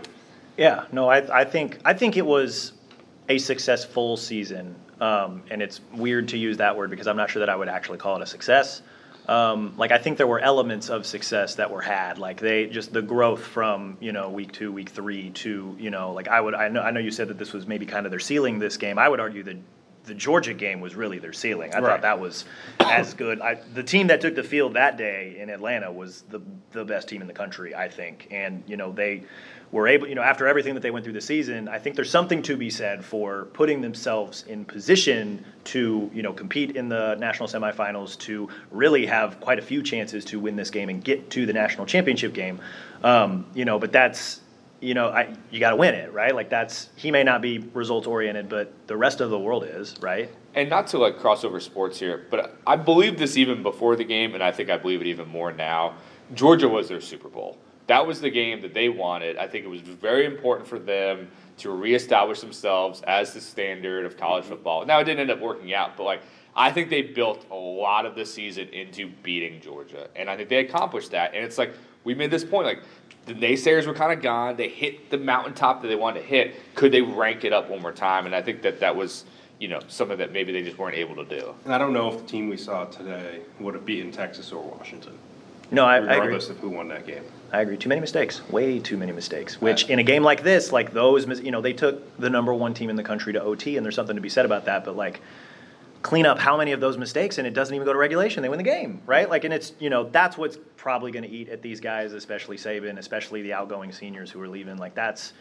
Yeah, 0.55 0.85
no, 0.93 1.09
I, 1.09 1.41
I 1.41 1.43
think 1.43 1.79
I 1.83 1.93
think 1.93 2.15
it 2.15 2.25
was 2.25 2.71
a 3.27 3.37
successful 3.37 4.15
season, 4.15 4.73
um, 5.01 5.43
and 5.51 5.61
it's 5.61 5.81
weird 5.93 6.29
to 6.29 6.37
use 6.37 6.57
that 6.57 6.77
word 6.77 6.91
because 6.91 7.07
I'm 7.07 7.17
not 7.17 7.29
sure 7.29 7.41
that 7.41 7.49
I 7.49 7.57
would 7.57 7.67
actually 7.67 7.97
call 7.97 8.15
it 8.15 8.21
a 8.21 8.25
success. 8.25 8.81
Um, 9.27 9.73
like 9.77 9.91
I 9.91 9.97
think 9.97 10.17
there 10.17 10.27
were 10.27 10.39
elements 10.39 10.89
of 10.89 11.05
success 11.05 11.55
that 11.55 11.69
were 11.69 11.81
had, 11.81 12.17
like 12.17 12.39
they 12.39 12.67
just 12.67 12.93
the 12.93 13.01
growth 13.01 13.43
from 13.43 13.97
you 13.99 14.13
know 14.13 14.29
week 14.29 14.53
two, 14.53 14.71
week 14.71 14.89
three 14.89 15.29
to 15.31 15.75
you 15.77 15.89
know 15.89 16.13
like 16.13 16.29
I 16.29 16.39
would 16.39 16.55
I 16.55 16.69
know 16.69 16.81
I 16.81 16.91
know 16.91 17.01
you 17.01 17.11
said 17.11 17.27
that 17.27 17.37
this 17.37 17.51
was 17.51 17.67
maybe 17.67 17.85
kind 17.85 18.05
of 18.05 18.11
their 18.11 18.19
ceiling 18.19 18.59
this 18.59 18.77
game. 18.77 18.97
I 18.97 19.09
would 19.09 19.19
argue 19.19 19.43
that 19.43 19.57
the 20.05 20.13
Georgia 20.13 20.53
game 20.53 20.81
was 20.81 20.95
really 20.95 21.19
their 21.19 21.33
ceiling. 21.33 21.73
I 21.73 21.79
Right. 21.79 21.89
thought 21.91 22.01
that 22.01 22.19
was 22.19 22.45
as 22.79 23.13
good. 23.13 23.39
I, 23.39 23.55
the 23.73 23.83
team 23.83 24.07
that 24.07 24.19
took 24.21 24.35
the 24.35 24.43
field 24.43 24.73
that 24.73 24.97
day 24.97 25.37
in 25.39 25.49
Atlanta 25.49 25.91
was 25.91 26.23
the 26.29 26.41
the 26.71 26.83
best 26.85 27.07
team 27.09 27.21
in 27.21 27.27
the 27.27 27.33
country, 27.33 27.75
I 27.75 27.87
think. 27.89 28.27
And 28.31 28.63
you 28.67 28.77
know 28.77 28.91
they 28.91 29.23
were 29.71 29.87
able, 29.87 30.05
you 30.07 30.15
know, 30.15 30.21
after 30.21 30.47
everything 30.47 30.73
that 30.73 30.81
they 30.81 30.91
went 30.91 31.05
through 31.05 31.13
the 31.13 31.21
season, 31.21 31.69
I 31.69 31.79
think 31.79 31.95
there's 31.95 32.09
something 32.09 32.41
to 32.43 32.57
be 32.57 32.69
said 32.69 33.05
for 33.05 33.45
putting 33.53 33.79
themselves 33.79 34.43
in 34.49 34.65
position 34.65 35.45
to 35.65 36.09
you 36.13 36.21
know 36.23 36.33
compete 36.33 36.75
in 36.75 36.89
the 36.89 37.15
national 37.15 37.47
semifinals, 37.47 38.17
to 38.19 38.49
really 38.71 39.05
have 39.05 39.39
quite 39.39 39.59
a 39.59 39.61
few 39.61 39.81
chances 39.81 40.25
to 40.25 40.39
win 40.39 40.55
this 40.57 40.69
game 40.71 40.89
and 40.89 41.01
get 41.03 41.29
to 41.29 41.45
the 41.45 41.53
national 41.53 41.85
championship 41.85 42.33
game. 42.33 42.59
Um, 43.03 43.45
you 43.53 43.63
know, 43.65 43.79
but 43.79 43.91
that's 43.91 44.40
you 44.81 44.95
know, 44.95 45.09
I, 45.09 45.33
you 45.51 45.59
got 45.59 45.69
to 45.69 45.75
win 45.75 45.93
it, 45.93 46.11
right? 46.11 46.33
Like 46.33 46.49
that's 46.49 46.89
he 46.95 47.11
may 47.11 47.23
not 47.23 47.41
be 47.41 47.59
results 47.59 48.07
oriented, 48.07 48.49
but 48.49 48.73
the 48.87 48.97
rest 48.97 49.21
of 49.21 49.29
the 49.29 49.39
world 49.39 49.63
is, 49.63 49.95
right? 50.01 50.29
And 50.55 50.69
not 50.69 50.87
to 50.87 50.97
like 50.97 51.19
cross 51.19 51.43
over 51.45 51.59
sports 51.59 51.99
here, 51.99 52.25
but 52.29 52.57
I 52.65 52.75
believe 52.75 53.17
this 53.17 53.37
even 53.37 53.63
before 53.63 53.95
the 53.95 54.03
game, 54.03 54.33
and 54.33 54.43
I 54.43 54.51
think 54.51 54.69
I 54.69 54.77
believe 54.77 54.99
it 54.99 55.07
even 55.07 55.29
more 55.29 55.51
now. 55.51 55.95
Georgia 56.33 56.67
was 56.67 56.89
their 56.89 56.99
Super 56.99 57.29
Bowl. 57.29 57.57
That 57.87 58.05
was 58.05 58.21
the 58.21 58.29
game 58.29 58.61
that 58.61 58.73
they 58.73 58.89
wanted. 58.89 59.37
I 59.37 59.47
think 59.47 59.65
it 59.65 59.67
was 59.67 59.81
very 59.81 60.25
important 60.25 60.67
for 60.67 60.79
them 60.79 61.29
to 61.57 61.71
reestablish 61.71 62.39
themselves 62.39 63.01
as 63.03 63.33
the 63.33 63.41
standard 63.41 64.05
of 64.05 64.17
college 64.17 64.45
mm-hmm. 64.45 64.53
football. 64.53 64.85
Now 64.85 64.99
it 64.99 65.03
didn't 65.03 65.19
end 65.19 65.31
up 65.31 65.39
working 65.39 65.73
out, 65.73 65.95
but 65.95 66.03
like 66.03 66.21
I 66.55 66.71
think 66.71 66.89
they 66.89 67.01
built 67.01 67.45
a 67.51 67.55
lot 67.55 68.05
of 68.05 68.15
the 68.15 68.25
season 68.25 68.69
into 68.69 69.09
beating 69.21 69.61
Georgia, 69.61 70.09
and 70.15 70.29
I 70.29 70.35
think 70.35 70.49
they 70.49 70.57
accomplished 70.57 71.11
that. 71.11 71.33
And 71.33 71.43
it's 71.45 71.57
like 71.57 71.75
we 72.03 72.13
made 72.15 72.31
this 72.31 72.43
point, 72.43 72.65
like 72.65 72.79
the 73.25 73.33
naysayers 73.33 73.85
were 73.85 73.93
kind 73.93 74.11
of 74.11 74.21
gone. 74.21 74.57
They 74.57 74.69
hit 74.69 75.09
the 75.09 75.17
mountaintop 75.17 75.81
that 75.81 75.87
they 75.87 75.95
wanted 75.95 76.21
to 76.21 76.25
hit. 76.25 76.55
Could 76.75 76.91
they 76.91 77.01
rank 77.01 77.43
it 77.43 77.53
up 77.53 77.69
one 77.69 77.81
more 77.81 77.91
time? 77.91 78.25
And 78.25 78.35
I 78.35 78.41
think 78.41 78.61
that 78.63 78.79
that 78.79 78.95
was, 78.95 79.25
you 79.59 79.67
know, 79.67 79.79
something 79.87 80.17
that 80.17 80.31
maybe 80.31 80.51
they 80.51 80.63
just 80.63 80.77
weren't 80.77 80.97
able 80.97 81.15
to 81.23 81.25
do. 81.25 81.53
And 81.65 81.73
I 81.73 81.77
don't 81.77 81.93
know 81.93 82.11
if 82.11 82.19
the 82.21 82.27
team 82.27 82.49
we 82.49 82.57
saw 82.57 82.85
today 82.85 83.41
would 83.59 83.75
have 83.75 83.85
beaten 83.85 84.11
Texas 84.11 84.51
or 84.51 84.63
Washington, 84.63 85.17
No, 85.69 85.85
I, 85.85 85.95
I 85.95 85.97
agree. 85.97 86.09
regardless 86.15 86.49
of 86.49 86.57
who 86.57 86.69
won 86.69 86.87
that 86.89 87.05
game. 87.05 87.23
I 87.53 87.61
agree. 87.61 87.75
Too 87.77 87.89
many 87.89 88.01
mistakes. 88.01 88.47
Way 88.49 88.79
too 88.79 88.97
many 88.97 89.11
mistakes. 89.11 89.59
Which 89.61 89.89
in 89.89 89.99
a 89.99 90.03
game 90.03 90.23
like 90.23 90.41
this, 90.41 90.71
like 90.71 90.93
those, 90.93 91.27
you 91.41 91.51
know, 91.51 91.59
they 91.61 91.73
took 91.73 92.17
the 92.17 92.29
number 92.29 92.53
one 92.53 92.73
team 92.73 92.89
in 92.89 92.95
the 92.95 93.03
country 93.03 93.33
to 93.33 93.41
OT, 93.41 93.75
and 93.75 93.85
there's 93.85 93.95
something 93.95 94.15
to 94.15 94.21
be 94.21 94.29
said 94.29 94.45
about 94.45 94.65
that. 94.65 94.85
But 94.85 94.95
like, 94.95 95.19
clean 96.01 96.25
up 96.25 96.39
how 96.39 96.57
many 96.57 96.71
of 96.71 96.79
those 96.79 96.97
mistakes, 96.97 97.37
and 97.37 97.47
it 97.47 97.53
doesn't 97.53 97.73
even 97.73 97.85
go 97.85 97.93
to 97.93 97.99
regulation. 97.99 98.41
They 98.41 98.49
win 98.49 98.57
the 98.57 98.63
game, 98.63 99.01
right? 99.05 99.29
Like, 99.29 99.43
and 99.43 99.53
it's 99.53 99.73
you 99.79 99.89
know 99.89 100.09
that's 100.09 100.37
what's 100.37 100.57
probably 100.77 101.11
going 101.11 101.23
to 101.23 101.29
eat 101.29 101.49
at 101.49 101.61
these 101.61 101.79
guys, 101.79 102.13
especially 102.13 102.57
Saban, 102.57 102.97
especially 102.97 103.41
the 103.41 103.53
outgoing 103.53 103.91
seniors 103.91 104.31
who 104.31 104.41
are 104.41 104.47
leaving. 104.47 104.77
Like 104.77 104.95
that's 104.95 105.33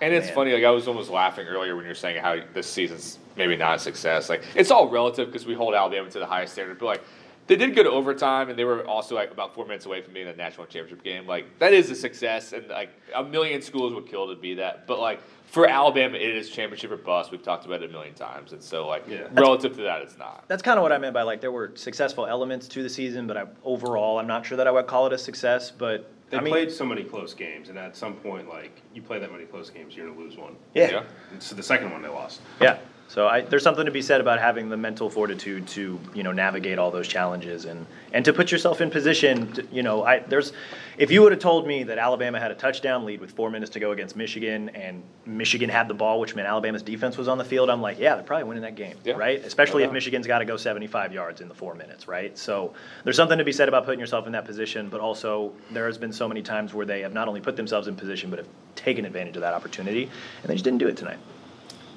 And 0.00 0.14
it's 0.14 0.26
Man. 0.26 0.34
funny, 0.34 0.52
like 0.52 0.64
I 0.64 0.70
was 0.70 0.88
almost 0.88 1.10
laughing 1.10 1.46
earlier 1.46 1.76
when 1.76 1.84
you 1.84 1.90
were 1.90 1.94
saying 1.94 2.22
how 2.22 2.36
this 2.52 2.66
season's 2.66 3.18
maybe 3.36 3.56
not 3.56 3.76
a 3.76 3.78
success. 3.78 4.28
Like 4.28 4.42
it's 4.54 4.70
all 4.70 4.88
relative 4.88 5.28
because 5.28 5.46
we 5.46 5.54
hold 5.54 5.74
Alabama 5.74 6.10
to 6.10 6.18
the 6.18 6.26
highest 6.26 6.54
standard, 6.54 6.78
but 6.78 6.86
like 6.86 7.02
they 7.46 7.56
did 7.56 7.74
go 7.74 7.82
to 7.82 7.90
overtime 7.90 8.48
and 8.48 8.58
they 8.58 8.64
were 8.64 8.86
also 8.86 9.14
like 9.14 9.30
about 9.30 9.54
four 9.54 9.66
minutes 9.66 9.84
away 9.84 10.00
from 10.00 10.14
being 10.14 10.26
in 10.26 10.32
the 10.32 10.42
national 10.42 10.66
championship 10.66 11.04
game. 11.04 11.26
Like 11.26 11.58
that 11.58 11.74
is 11.74 11.90
a 11.90 11.94
success, 11.94 12.52
and 12.52 12.66
like 12.68 12.90
a 13.14 13.22
million 13.22 13.60
schools 13.60 13.92
would 13.92 14.06
kill 14.06 14.28
to 14.28 14.34
be 14.34 14.54
that. 14.54 14.86
But 14.86 14.98
like 14.98 15.20
for 15.46 15.68
Alabama, 15.68 16.16
it 16.16 16.36
is 16.36 16.50
championship 16.50 16.90
or 16.90 16.96
bust. 16.96 17.30
We've 17.30 17.42
talked 17.42 17.64
about 17.66 17.82
it 17.82 17.90
a 17.90 17.92
million 17.92 18.14
times, 18.14 18.52
and 18.52 18.62
so 18.62 18.86
like 18.88 19.04
Yeah. 19.08 19.28
relative 19.32 19.76
to 19.76 19.82
that, 19.82 20.02
it's 20.02 20.18
not. 20.18 20.44
that's 20.48 20.62
kind 20.62 20.78
of 20.78 20.82
what 20.82 20.92
I 20.92 20.98
meant 20.98 21.14
by 21.14 21.22
like 21.22 21.40
there 21.40 21.52
were 21.52 21.72
successful 21.74 22.26
elements 22.26 22.66
to 22.68 22.82
the 22.82 22.88
season, 22.88 23.26
but 23.26 23.36
I, 23.36 23.44
overall, 23.64 24.18
I'm 24.18 24.26
not 24.26 24.44
sure 24.46 24.56
that 24.56 24.66
I 24.66 24.70
would 24.70 24.86
call 24.86 25.06
it 25.06 25.12
a 25.12 25.18
success. 25.18 25.70
But 25.70 26.10
They 26.30 26.38
I 26.38 26.40
mean, 26.40 26.52
played 26.52 26.72
so 26.72 26.84
many 26.84 27.04
close 27.04 27.34
games, 27.34 27.68
and 27.68 27.78
at 27.78 27.96
some 27.96 28.14
point, 28.14 28.48
like 28.48 28.80
you 28.94 29.02
play 29.02 29.18
that 29.20 29.30
many 29.30 29.44
close 29.44 29.70
games, 29.70 29.94
you're 29.96 30.08
gonna 30.08 30.18
lose 30.18 30.36
one. 30.36 30.56
yeah. 30.74 30.90
Yeah. 30.90 31.02
And 31.32 31.42
so 31.42 31.54
the 31.54 31.62
second 31.62 31.90
one 31.92 32.02
they 32.02 32.08
lost. 32.08 32.40
Yeah. 32.60 32.78
So 33.06 33.28
I, 33.28 33.42
there's 33.42 33.62
something 33.62 33.84
to 33.84 33.92
be 33.92 34.02
said 34.02 34.20
about 34.20 34.40
having 34.40 34.68
the 34.70 34.76
mental 34.76 35.08
fortitude 35.08 35.68
to 35.68 36.00
you 36.14 36.22
know 36.22 36.32
navigate 36.32 36.78
all 36.78 36.90
those 36.90 37.06
challenges 37.06 37.64
and 37.64 37.86
and 38.12 38.24
to 38.24 38.32
put 38.32 38.50
yourself 38.50 38.80
in 38.80 38.90
position. 38.90 39.52
To, 39.52 39.66
you 39.70 39.82
know, 39.82 40.04
I 40.04 40.20
there's 40.20 40.52
if 40.96 41.10
you 41.10 41.22
would 41.22 41.30
have 41.32 41.40
told 41.40 41.66
me 41.66 41.84
that 41.84 41.98
Alabama 41.98 42.40
had 42.40 42.50
a 42.50 42.54
touchdown 42.54 43.04
lead 43.04 43.20
with 43.20 43.30
four 43.32 43.50
minutes 43.50 43.70
to 43.72 43.80
go 43.80 43.92
against 43.92 44.16
Michigan 44.16 44.68
and 44.70 45.02
Michigan 45.26 45.68
had 45.68 45.86
the 45.86 45.94
ball, 45.94 46.18
which 46.18 46.34
meant 46.34 46.48
Alabama's 46.48 46.82
defense 46.82 47.16
was 47.16 47.28
on 47.28 47.38
the 47.38 47.44
field, 47.44 47.68
I'm 47.70 47.80
like, 47.82 47.98
yeah, 47.98 48.14
they're 48.14 48.24
probably 48.24 48.44
winning 48.44 48.62
that 48.62 48.74
game, 48.74 48.96
Yeah. 49.04 49.14
right? 49.14 49.44
Especially 49.44 49.82
if. 49.84 49.92
Michigan's 49.92 50.26
got 50.26 50.40
to 50.40 50.44
go 50.44 50.56
75 50.56 51.12
yards 51.12 51.40
in 51.40 51.46
the 51.48 51.54
four 51.54 51.74
minutes, 51.74 52.08
right? 52.08 52.36
So 52.36 52.74
there's 53.04 53.16
something 53.16 53.38
to 53.38 53.44
be 53.44 53.52
said 53.52 53.68
about 53.68 53.84
putting 53.84 54.00
yourself 54.00 54.26
in 54.26 54.32
that 54.32 54.44
position, 54.44 54.88
but 54.88 55.00
also 55.00 55.52
there 55.70 55.86
has 55.86 55.98
been 55.98 56.12
so 56.12 56.26
many 56.26 56.42
times 56.42 56.74
where 56.74 56.84
they 56.84 57.00
have 57.02 57.12
not 57.12 57.28
only 57.28 57.40
put 57.40 57.54
themselves 57.56 57.86
in 57.86 57.94
position 57.94 58.28
but 58.30 58.40
have 58.40 58.48
taken 58.74 59.04
advantage 59.04 59.36
of 59.36 59.42
that 59.42 59.54
opportunity, 59.54 60.04
and 60.42 60.50
they 60.50 60.54
just 60.54 60.64
didn't 60.64 60.78
do 60.78 60.88
it 60.88 60.96
tonight 60.96 61.18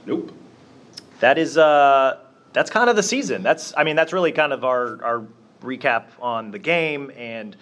Nope. 0.06 0.32
That 1.20 1.38
is 1.38 1.58
uh, 1.58 2.20
that's 2.54 2.70
kind 2.70 2.90
of 2.90 2.96
the 2.96 3.04
season. 3.04 3.44
That's 3.44 3.74
I 3.78 3.84
mean 3.84 3.96
that's 3.96 4.14
really 4.14 4.32
kind 4.32 4.54
of 4.54 4.64
our 4.64 5.04
our 5.04 5.26
recap 5.62 6.06
on 6.20 6.52
the 6.52 6.60
game 6.60 7.12
and. 7.16 7.56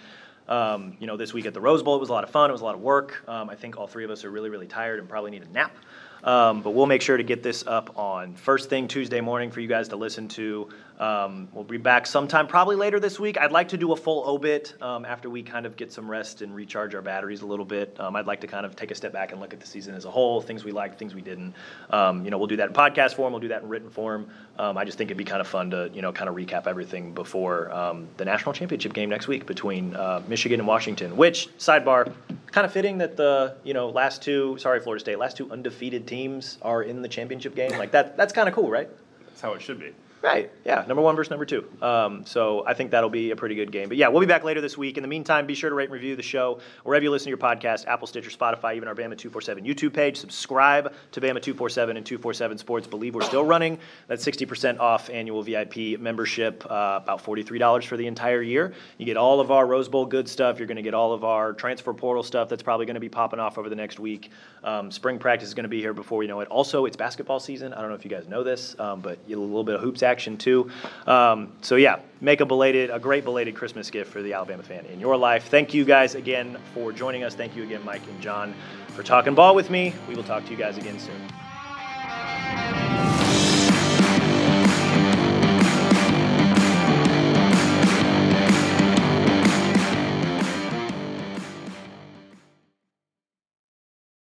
Um, 0.48 0.96
you 1.00 1.08
know, 1.08 1.16
this 1.16 1.34
week 1.34 1.44
at 1.46 1.54
the 1.54 1.60
Rose 1.60 1.82
Bowl, 1.82 1.96
it 1.96 1.98
was 1.98 2.08
a 2.08 2.12
lot 2.12 2.22
of 2.22 2.30
fun. 2.30 2.50
It 2.50 2.52
was 2.52 2.60
a 2.60 2.64
lot 2.64 2.76
of 2.76 2.80
work. 2.80 3.20
Um, 3.26 3.50
I 3.50 3.56
think 3.56 3.76
all 3.78 3.88
three 3.88 4.04
of 4.04 4.12
us 4.12 4.24
are 4.24 4.30
really, 4.30 4.48
really 4.48 4.68
tired 4.68 5.00
and 5.00 5.08
probably 5.08 5.32
need 5.32 5.42
a 5.42 5.48
nap. 5.48 5.76
Um, 6.22 6.62
but 6.62 6.70
we'll 6.70 6.86
make 6.86 7.02
sure 7.02 7.16
to 7.16 7.22
get 7.24 7.42
this 7.42 7.66
up 7.66 7.98
on 7.98 8.34
first 8.36 8.70
thing 8.70 8.86
Tuesday 8.86 9.20
morning 9.20 9.50
for 9.50 9.58
you 9.58 9.66
guys 9.66 9.88
to 9.88 9.96
listen 9.96 10.28
to. 10.28 10.68
Um, 10.98 11.48
we'll 11.52 11.64
be 11.64 11.76
back 11.76 12.06
sometime 12.06 12.46
probably 12.46 12.76
later 12.76 12.98
this 12.98 13.20
week. 13.20 13.38
I'd 13.38 13.52
like 13.52 13.68
to 13.68 13.76
do 13.76 13.92
a 13.92 13.96
full 13.96 14.26
obit 14.26 14.74
um, 14.80 15.04
after 15.04 15.28
we 15.28 15.42
kind 15.42 15.66
of 15.66 15.76
get 15.76 15.92
some 15.92 16.10
rest 16.10 16.40
and 16.40 16.54
recharge 16.54 16.94
our 16.94 17.02
batteries 17.02 17.42
a 17.42 17.46
little 17.46 17.64
bit. 17.64 17.98
Um, 18.00 18.16
I'd 18.16 18.26
like 18.26 18.40
to 18.40 18.46
kind 18.46 18.64
of 18.64 18.76
take 18.76 18.90
a 18.90 18.94
step 18.94 19.12
back 19.12 19.32
and 19.32 19.40
look 19.40 19.52
at 19.52 19.60
the 19.60 19.66
season 19.66 19.94
as 19.94 20.06
a 20.06 20.10
whole, 20.10 20.40
things 20.40 20.64
we 20.64 20.72
liked, 20.72 20.98
things 20.98 21.14
we 21.14 21.20
didn't. 21.20 21.54
Um, 21.90 22.24
you 22.24 22.30
know, 22.30 22.38
we'll 22.38 22.46
do 22.46 22.56
that 22.56 22.68
in 22.68 22.74
podcast 22.74 23.14
form. 23.14 23.32
We'll 23.32 23.40
do 23.40 23.48
that 23.48 23.62
in 23.62 23.68
written 23.68 23.90
form. 23.90 24.28
Um, 24.58 24.78
I 24.78 24.84
just 24.84 24.96
think 24.96 25.08
it'd 25.08 25.18
be 25.18 25.24
kind 25.24 25.40
of 25.40 25.46
fun 25.46 25.70
to 25.70 25.90
you 25.92 26.00
know 26.00 26.12
kind 26.12 26.28
of 26.30 26.34
recap 26.34 26.66
everything 26.66 27.12
before 27.12 27.70
um, 27.72 28.08
the 28.16 28.24
national 28.24 28.54
championship 28.54 28.94
game 28.94 29.10
next 29.10 29.28
week 29.28 29.46
between 29.46 29.94
uh, 29.94 30.22
Michigan 30.28 30.60
and 30.60 30.66
Washington. 30.66 31.16
Which 31.16 31.48
sidebar, 31.58 32.12
kind 32.52 32.64
of 32.64 32.72
fitting 32.72 32.98
that 32.98 33.16
the 33.16 33.54
you 33.64 33.74
know 33.74 33.90
last 33.90 34.22
two, 34.22 34.56
sorry 34.58 34.80
Florida 34.80 35.00
State, 35.00 35.18
last 35.18 35.36
two 35.36 35.50
undefeated 35.50 36.06
teams 36.06 36.56
are 36.62 36.82
in 36.82 37.02
the 37.02 37.08
championship 37.08 37.54
game. 37.54 37.72
Like 37.72 37.90
that, 37.90 38.16
that's 38.16 38.32
kind 38.32 38.48
of 38.48 38.54
cool, 38.54 38.70
right? 38.70 38.88
That's 39.26 39.42
how 39.42 39.52
it 39.52 39.60
should 39.60 39.78
be. 39.78 39.92
Right. 40.22 40.50
Yeah. 40.64 40.84
Number 40.88 41.02
one 41.02 41.14
versus 41.14 41.30
number 41.30 41.44
two. 41.44 41.64
Um, 41.80 42.24
so 42.26 42.66
I 42.66 42.74
think 42.74 42.90
that'll 42.90 43.10
be 43.10 43.30
a 43.30 43.36
pretty 43.36 43.54
good 43.54 43.70
game. 43.70 43.88
But 43.88 43.96
yeah, 43.96 44.08
we'll 44.08 44.20
be 44.20 44.26
back 44.26 44.44
later 44.44 44.60
this 44.60 44.76
week. 44.76 44.96
In 44.96 45.02
the 45.02 45.08
meantime, 45.08 45.46
be 45.46 45.54
sure 45.54 45.70
to 45.70 45.76
rate 45.76 45.84
and 45.84 45.92
review 45.92 46.16
the 46.16 46.22
show 46.22 46.58
wherever 46.84 47.04
you 47.04 47.10
listen 47.10 47.26
to 47.26 47.28
your 47.28 47.38
podcast 47.38 47.86
Apple, 47.86 48.06
Stitcher, 48.06 48.30
Spotify, 48.30 48.74
even 48.76 48.88
our 48.88 48.94
Bama 48.94 49.16
247 49.16 49.64
YouTube 49.64 49.92
page. 49.92 50.16
Subscribe 50.16 50.92
to 51.12 51.20
Bama 51.20 51.40
247 51.40 51.96
and 51.96 52.06
247 52.06 52.58
Sports. 52.58 52.86
Believe 52.86 53.14
we're 53.14 53.20
still 53.20 53.44
running 53.44 53.78
that 54.08 54.18
60% 54.18 54.80
off 54.80 55.10
annual 55.10 55.42
VIP 55.42 56.00
membership, 56.00 56.64
uh, 56.64 57.00
about 57.02 57.22
$43 57.22 57.84
for 57.86 57.96
the 57.96 58.06
entire 58.06 58.42
year. 58.42 58.72
You 58.98 59.06
get 59.06 59.16
all 59.16 59.38
of 59.38 59.50
our 59.50 59.66
Rose 59.66 59.88
Bowl 59.88 60.06
good 60.06 60.28
stuff. 60.28 60.58
You're 60.58 60.66
going 60.66 60.76
to 60.76 60.82
get 60.82 60.94
all 60.94 61.12
of 61.12 61.24
our 61.24 61.52
transfer 61.52 61.92
portal 61.92 62.22
stuff 62.22 62.48
that's 62.48 62.62
probably 62.62 62.86
going 62.86 62.94
to 62.94 63.00
be 63.00 63.08
popping 63.08 63.38
off 63.38 63.58
over 63.58 63.68
the 63.68 63.76
next 63.76 64.00
week. 64.00 64.30
Um, 64.64 64.90
spring 64.90 65.18
practice 65.18 65.48
is 65.48 65.54
going 65.54 65.64
to 65.64 65.68
be 65.68 65.80
here 65.80 65.92
before 65.92 66.18
we 66.18 66.26
know 66.26 66.40
it. 66.40 66.48
Also, 66.48 66.86
it's 66.86 66.96
basketball 66.96 67.38
season. 67.38 67.72
I 67.74 67.80
don't 67.80 67.90
know 67.90 67.94
if 67.96 68.04
you 68.04 68.10
guys 68.10 68.26
know 68.26 68.42
this, 68.42 68.74
um, 68.80 69.00
but 69.00 69.18
a 69.28 69.36
little 69.36 69.62
bit 69.62 69.74
of 69.74 69.82
hoops 69.82 70.02
action 70.06 70.38
too. 70.38 70.70
Um, 71.06 71.52
so 71.60 71.76
yeah, 71.76 72.00
make 72.20 72.40
a 72.40 72.46
belated, 72.46 72.90
a 72.90 72.98
great 72.98 73.24
belated 73.24 73.54
Christmas 73.54 73.90
gift 73.90 74.10
for 74.10 74.22
the 74.22 74.32
Alabama 74.32 74.62
fan 74.62 74.86
in 74.86 74.98
your 75.00 75.16
life. 75.16 75.48
Thank 75.48 75.74
you 75.74 75.84
guys 75.84 76.14
again 76.14 76.56
for 76.72 76.92
joining 76.92 77.24
us. 77.24 77.34
Thank 77.34 77.54
you 77.54 77.62
again, 77.62 77.84
Mike 77.84 78.06
and 78.08 78.20
John, 78.20 78.54
for 78.88 79.02
talking 79.02 79.34
ball 79.34 79.54
with 79.54 79.68
me. 79.68 79.94
We 80.08 80.14
will 80.14 80.24
talk 80.24 80.44
to 80.46 80.50
you 80.50 80.56
guys 80.56 80.78
again 80.78 80.98
soon. 80.98 82.85